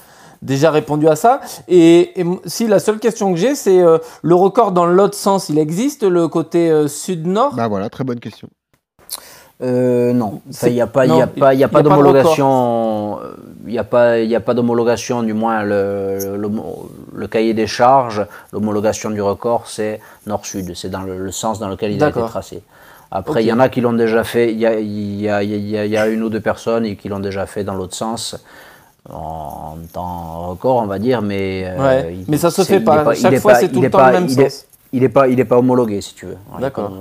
[0.45, 1.41] déjà répondu à ça.
[1.67, 2.13] Et,
[2.45, 6.03] si la seule question que j'ai, c'est euh, le record dans l'autre sens, il existe
[6.03, 7.55] le côté euh, sud-nord.
[7.55, 8.47] Bah voilà, très bonne question.
[9.63, 11.69] Euh, non, il n'y a pas, il y a non, pas, il y a il
[11.69, 13.19] pas y a pas de d'homologation.
[13.23, 13.35] euh,
[13.65, 16.37] Il n'y a pas, il y a pas d'homologation, du moins le,
[17.13, 21.69] le, cahier des charges, l'homologation du record, c'est nord-sud, c'est dans le, le sens dans
[21.69, 22.63] lequel il a été tracé.
[23.11, 24.51] Après, il y en a qui l'ont déjà fait.
[24.51, 25.41] Il y y, a, il y, a,
[25.85, 28.35] il y a une ou deux personnes qui l'ont déjà fait dans l'autre sens.
[29.09, 33.13] En temps record, on va dire, mais euh, Ouais, il- mais ça se fait pas.
[33.13, 34.49] il Chaque est fois, pas- c'est il tout le temps pas- le même il est-
[34.49, 34.65] sens.
[34.93, 36.37] Il n'est pas, il est pas homologué, si tu veux.
[36.53, 36.91] Pas D'accord.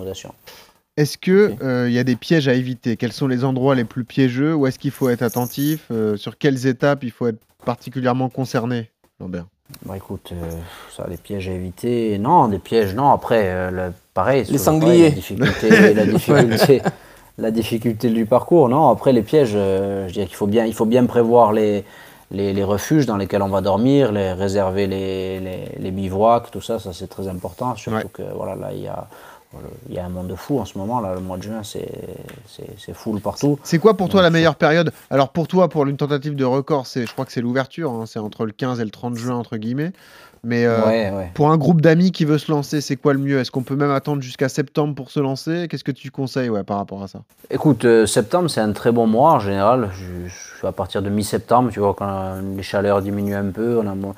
[0.96, 1.58] Est-ce que Ok.
[1.62, 2.96] euh, il y a des pièges à éviter?
[2.96, 4.54] Quels sont les endroits les plus piégeux?
[4.54, 5.86] Où est-ce qu'il faut être attentif?
[5.90, 8.90] Euh, Sur quelles étapes il faut être particulièrement concerné,
[9.20, 9.46] Lambert?
[9.86, 10.50] Bah écoute, euh,
[10.94, 12.18] ça, les pièges à éviter.
[12.18, 13.10] Non, des pièges, non.
[13.12, 14.44] Après, euh, le- pareil.
[14.50, 15.08] Les sangliers.
[15.08, 16.82] La difficulté, la, difficulté,
[17.38, 18.88] la difficulté du parcours, non?
[18.90, 21.84] Après, les pièges, euh, je dirais qu'il faut bien, il faut bien prévoir les,
[22.30, 26.60] les, les refuges dans lesquels on va dormir, les, réserver les, les, les bivouacs, tout
[26.60, 27.74] ça, ça c'est très important.
[27.76, 28.04] Surtout Ouais.
[28.12, 29.06] que voilà, là, il y a.
[29.88, 31.60] Il y a un monde de fou en ce moment, là, le mois de juin,
[31.62, 31.86] c'est
[32.92, 33.56] full partout.
[33.62, 34.92] C'est quoi pour toi Donc, la meilleure période?
[35.10, 38.04] Alors pour toi, pour une tentative de record, c'est, je crois que c'est l'ouverture, hein,
[38.04, 39.92] c'est entre le 15 et le 30 juin entre guillemets.
[40.44, 41.30] Mais euh, ouais, ouais.
[41.34, 43.38] pour un groupe d'amis qui veut se lancer, c'est quoi le mieux?
[43.40, 45.66] Est-ce qu'on peut même attendre jusqu'à septembre pour se lancer?
[45.70, 47.20] Qu'est-ce que tu conseilles ouais, par rapport à ça?
[47.50, 49.88] Écoute, euh, septembre, c'est un très bon mois en général.
[49.94, 53.78] Je, je suis à partir de mi-septembre, tu vois, quand les chaleurs diminuent un peu.
[53.82, 54.14] On a moins-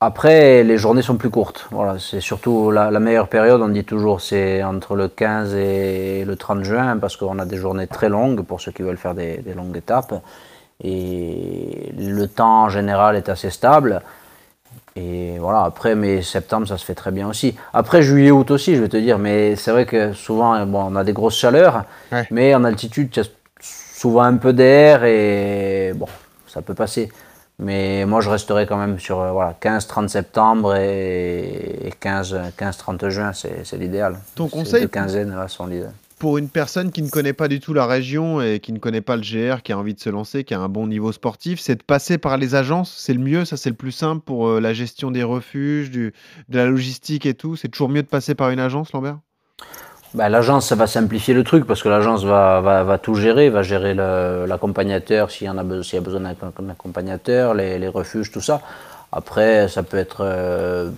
[0.00, 1.68] Après, les journées sont plus courtes.
[1.70, 6.24] Voilà, c'est surtout la, la meilleure période, on dit toujours, c'est entre le 15 et
[6.26, 9.14] le 30 juin, parce qu'on a des journées très longues pour ceux qui veulent faire
[9.14, 10.14] des, des longues étapes.
[10.82, 14.00] Et le temps en général est assez stable.
[15.00, 17.56] Et voilà, après, mais septembre, ça se fait très bien aussi.
[17.72, 20.96] Après, juillet, août aussi, je vais te dire, mais c'est vrai que souvent, bon, on
[20.96, 22.26] a des grosses chaleurs, Ouais.
[22.30, 23.28] mais en altitude, il y a
[23.62, 26.06] souvent un peu d'air et bon,
[26.46, 27.10] ça peut passer.
[27.58, 33.76] Mais moi, je resterai quand même sur euh, voilà, 15-30 septembre et 15-30 juin, c'est
[33.78, 34.16] l'idéal.
[34.34, 35.92] Ton Ces conseil deux quinzaines là sont l'idéal.
[36.20, 39.00] Pour une personne qui ne connaît pas du tout la région et qui ne connaît
[39.00, 41.58] pas le GR, qui a envie de se lancer, qui a un bon niveau sportif,
[41.58, 42.94] c'est de passer par les agences.
[42.96, 46.12] C'est le mieux, ça c'est le plus simple pour euh, la gestion des refuges, de
[46.50, 47.56] la logistique et tout.
[47.56, 49.18] C'est toujours mieux de passer par une agence, Lambert?
[50.12, 53.94] Bah, l'agence, ça va simplifier le truc parce que l'agence va, tout gérer, va gérer
[53.94, 58.60] l'accompagnateur s'il y, a, besoin d'un accompagnateur, les, refuges, tout ça.
[59.12, 60.20] Après, ça peut être.
[60.22, 60.90] euh,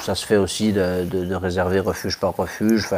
[0.00, 2.88] ça se fait aussi de, réserver refuge par refuge.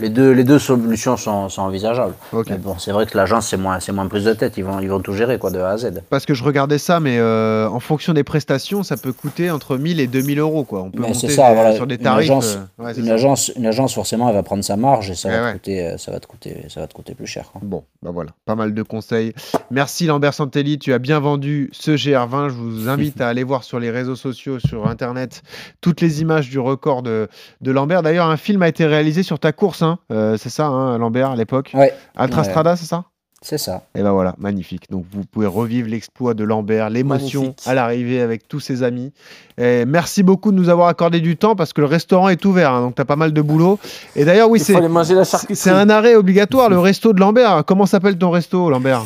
[0.00, 2.14] Les, deux, les deux solutions sont, sont envisageables.
[2.48, 4.54] Mais bon, c'est vrai que l'agence, c'est moins, c'est moins prise de tête.
[4.58, 6.02] Ils vont, ils vont tout gérer quoi, de A à Z.
[6.10, 9.76] Parce que je regardais ça, mais euh, en fonction des prestations, ça peut coûter entre
[9.78, 10.64] 1000 et 2000 euros.
[10.64, 10.82] Quoi.
[10.82, 11.74] On peut Mais monter c'est ça, voilà.
[11.74, 12.30] sur des Une tarifs.
[12.30, 15.28] agence, euh, ouais, une, agence, une agence, forcément, elle va prendre sa marge et ça,
[15.30, 15.52] Eh va, ouais.
[15.52, 17.50] te coûter, euh, ça, va, te coûter, ça va te coûter plus cher.
[17.52, 17.60] quoi.
[17.64, 19.32] Bon, bah voilà, pas mal de conseils.
[19.70, 22.48] Merci Lambert Santelli, tu as bien vendu ce GR20.
[22.50, 25.42] Je vous invite à aller voir sur les réseaux sociaux, sur Internet,
[25.80, 27.28] toutes les images du record de,
[27.62, 28.02] de Lambert.
[28.02, 29.85] D'ailleurs, un film a été réalisé sur ta course, hein.
[30.12, 33.04] Euh, c'est ça, hein, Lambert, à l'époque Ouais, Altrastrada, c'est ça?
[33.42, 33.82] C'est ça.
[33.94, 34.90] Et ben voilà, magnifique.
[34.90, 39.12] Donc vous pouvez revivre l'exploit de Lambert, l'émotion à l'arrivée avec tous ses amis.
[39.58, 42.72] Et merci beaucoup de nous avoir accordé du temps parce que le restaurant est ouvert,
[42.72, 43.78] hein, donc tu as pas mal de boulot.
[44.16, 45.54] Et d'ailleurs, oui, Il c'est faut aller manger la charcuterie.
[45.54, 47.62] c'est un arrêt obligatoire, le resto de Lambert.
[47.66, 49.04] Comment s'appelle ton resto, Lambert?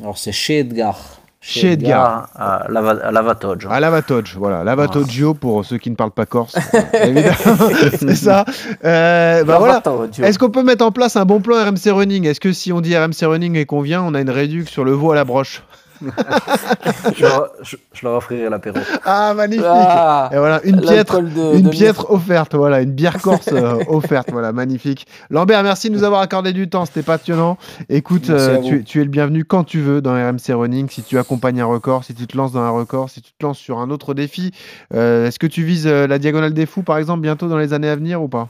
[0.00, 0.96] Alors, c'est chez Edgar.
[1.42, 2.28] Chez Edgar.
[2.34, 6.54] À, Lava- à Lavatoggi, voilà, Lavatoggio pour ceux qui ne parlent pas corse,
[7.02, 7.34] évidemment,
[7.98, 8.44] c'est ça.
[8.84, 9.82] Euh, bah voilà.
[10.22, 12.26] Est-ce qu'on peut mettre en place un bon plan RMC Running?
[12.26, 14.84] Est-ce que si on dit RMC Running et qu'on vient, on a une réduction sur
[14.84, 15.62] le veau à la broche?
[17.16, 18.78] je, leur, je- je leur offrirai l'apéro.
[19.04, 23.20] Ah, magnifique Ah, Et voilà, une piètre, de- une de piètre offerte, voilà, une bière
[23.20, 25.06] corse euh, offerte, voilà, magnifique.
[25.30, 27.58] Lambert, merci de nous avoir accordé du temps, c'était passionnant.
[27.88, 31.18] Écoute, euh, tu, tu es le bienvenu quand tu veux dans RMC Running, si tu
[31.18, 33.78] accompagnes un record, si tu te lances dans un record, si tu te lances sur
[33.78, 34.52] un autre défi.
[34.94, 37.72] Euh, Est-ce que tu vises euh, la Diagonale des Fous, par exemple, bientôt dans les
[37.72, 38.48] années à venir ou pas?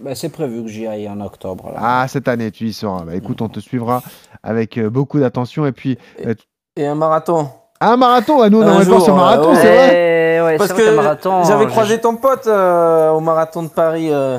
[0.00, 1.72] Bah, c'est prévu que j'y aille en octobre.
[1.74, 1.80] Là.
[1.82, 3.02] Ah, cette année, tu y seras.
[3.04, 4.00] Bah, écoute, on te suivra
[4.44, 5.66] avec euh, beaucoup d'attention.
[5.66, 6.34] Et puis, euh,
[6.78, 7.48] Et un marathon.
[7.80, 10.70] un marathon, à nous, on Un jour, ce marathon, ouais, c'est vrai Eh, ouais, Parce
[10.70, 14.38] vrai qu'un que marathon, j'avais je- croisé ton pote euh, au marathon de Paris euh,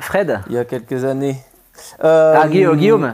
[0.00, 0.40] Fred?
[0.48, 1.36] il y a quelques années.
[2.02, 3.12] Euh, Ah, Guillaume, Guillaume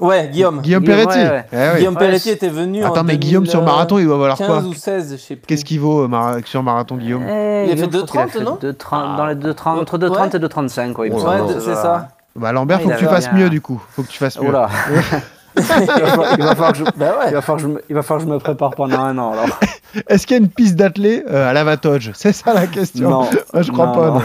[0.00, 0.60] Ouais, Guillaume.
[0.60, 1.44] Guillaume Guillaume, Peretti ouais, ouais.
[1.52, 1.78] Eh oui.
[1.78, 4.46] Guillaume Pelletti c'est- était venu en Attends, mais Guillaume sur marathon, il doit valoir 15
[4.46, 5.46] quoi ou 16, je sais plus.
[5.46, 7.22] Qu'est-ce qu'il vaut euh, mara- sur marathon, Guillaume?
[7.28, 8.56] Eh, Il a Guillaume, fait je crois 2,30, qu'il a non?
[8.60, 10.36] fait 2,30, dans les 2,30, Entre 2,30 Ouais.
[10.36, 11.04] et 2,35, quoi.
[11.06, 12.08] Ouais, c'est ça.
[12.36, 13.80] Bah Lambert, Ah, faut que tu fasses mieux du coup.
[13.96, 14.52] Faut que tu fasses mieux.
[15.58, 17.82] Il, va falloir, il va falloir que je, Bah il va falloir que je me,
[17.88, 19.58] il va falloir que je me prépare pendant un an, alors.
[20.08, 23.08] Est-ce qu'il y a une piste d'athlée euh, à Lavatogge C'est ça la question.
[23.08, 23.28] Non.
[23.54, 24.10] Moi, je crois Non, pas.
[24.10, 24.20] non.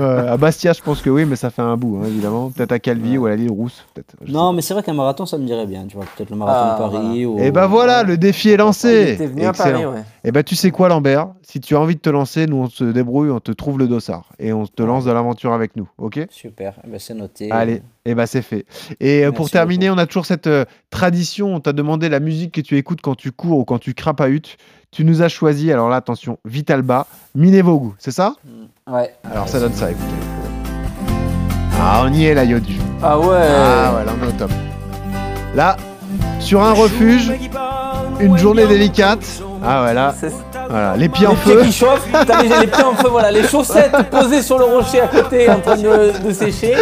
[0.00, 2.50] Euh, à Bastia, je pense que oui, mais ça fait un bout, hein, évidemment.
[2.50, 3.84] Peut-être à Calvi ou à la Lille Rousse.
[4.28, 6.06] Non, mais c'est vrai qu'un marathon, ça me dirait bien, tu vois.
[6.16, 7.38] Peut-être le marathon Ah, de Paris ou...
[7.38, 7.46] sais.
[7.46, 9.12] Et bah voilà, le défi est Il lancé.
[9.14, 9.72] était venu à Excellent.
[9.72, 10.02] Paris, ouais.
[10.22, 11.28] Et bah tu sais quoi, Lambert?
[11.42, 13.88] Si tu as envie de te lancer, nous on se débrouille, on te trouve le
[13.88, 16.26] dossard et on te lance dans l'aventure avec nous, ok?
[16.30, 17.50] Super, Eh ben, c'est noté.
[17.50, 18.66] Allez, et bah c'est fait.
[19.00, 19.98] Et euh, pour terminer, beaucoup.
[19.98, 21.54] on a toujours cette euh, tradition.
[21.54, 24.58] On t'a demandé la musique que tu écoutes quand tu cours ou quand tu crapahutes.
[24.90, 28.34] Tu nous as choisi, alors là, attention, Vitalba, Minevogu, c'est ça?
[28.90, 29.14] Ouais.
[29.24, 30.04] Alors ça donne ça, écoutez.
[31.80, 32.74] Ah, on y est là, Yodu.
[33.02, 33.26] Ah ouais.
[33.30, 34.50] Ah, voilà, on est au top.
[35.54, 35.76] Là,
[36.40, 37.32] sur un refuge,
[38.20, 39.20] une journée délicate.
[39.62, 40.14] Ah, voilà,
[40.70, 40.96] voilà.
[40.96, 41.56] les pieds en les feu.
[41.58, 44.64] pieds qui chauffent, t'as les, les pieds en feu, voilà, les chaussettes posées sur le
[44.64, 46.74] rocher à côté en train de, de sécher.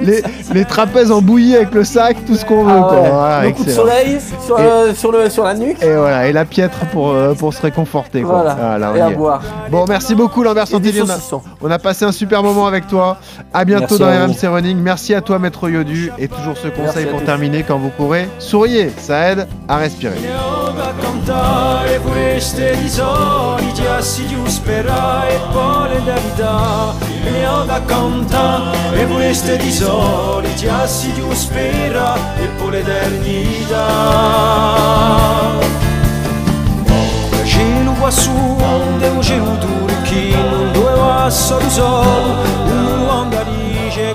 [0.00, 0.22] les,
[0.52, 2.72] les trapèzes en bouillie avec le sac, tout ce qu'on veut.
[2.76, 3.00] Ah quoi.
[3.02, 5.82] ouais, Voilà, le coup de soleil sur, Et- le- sur, le, sur la nuque.
[5.82, 8.22] Et voilà, et la piètre pour, euh, pour se réconforter.
[8.22, 8.34] Quoi.
[8.42, 9.42] Voilà, Voilà, on et à boire.
[9.70, 11.00] Bon, merci beaucoup Lambert Et des Santilli.
[11.02, 11.42] On a, saucissons.
[11.62, 13.18] on a passé un super moment avec toi.
[13.52, 14.48] À bientôt Merci dans.
[14.48, 14.78] RMC Running.
[14.78, 16.10] Merci à toi, Maître Yodu.
[16.18, 17.26] Et toujours ce conseil pour tous.
[17.26, 18.28] terminer quand vous courez.
[18.38, 20.16] Souriez, ça aide à respirer.
[23.26, 29.56] fuori già si giusterà e poi le l'eternità le ho da conta e voleste queste
[29.56, 33.86] tesori già si giusterà e poi le l'eternità
[36.88, 42.34] oh, cielo quassù onde un cielo turchino due passo di solo
[42.66, 44.14] un mondo dice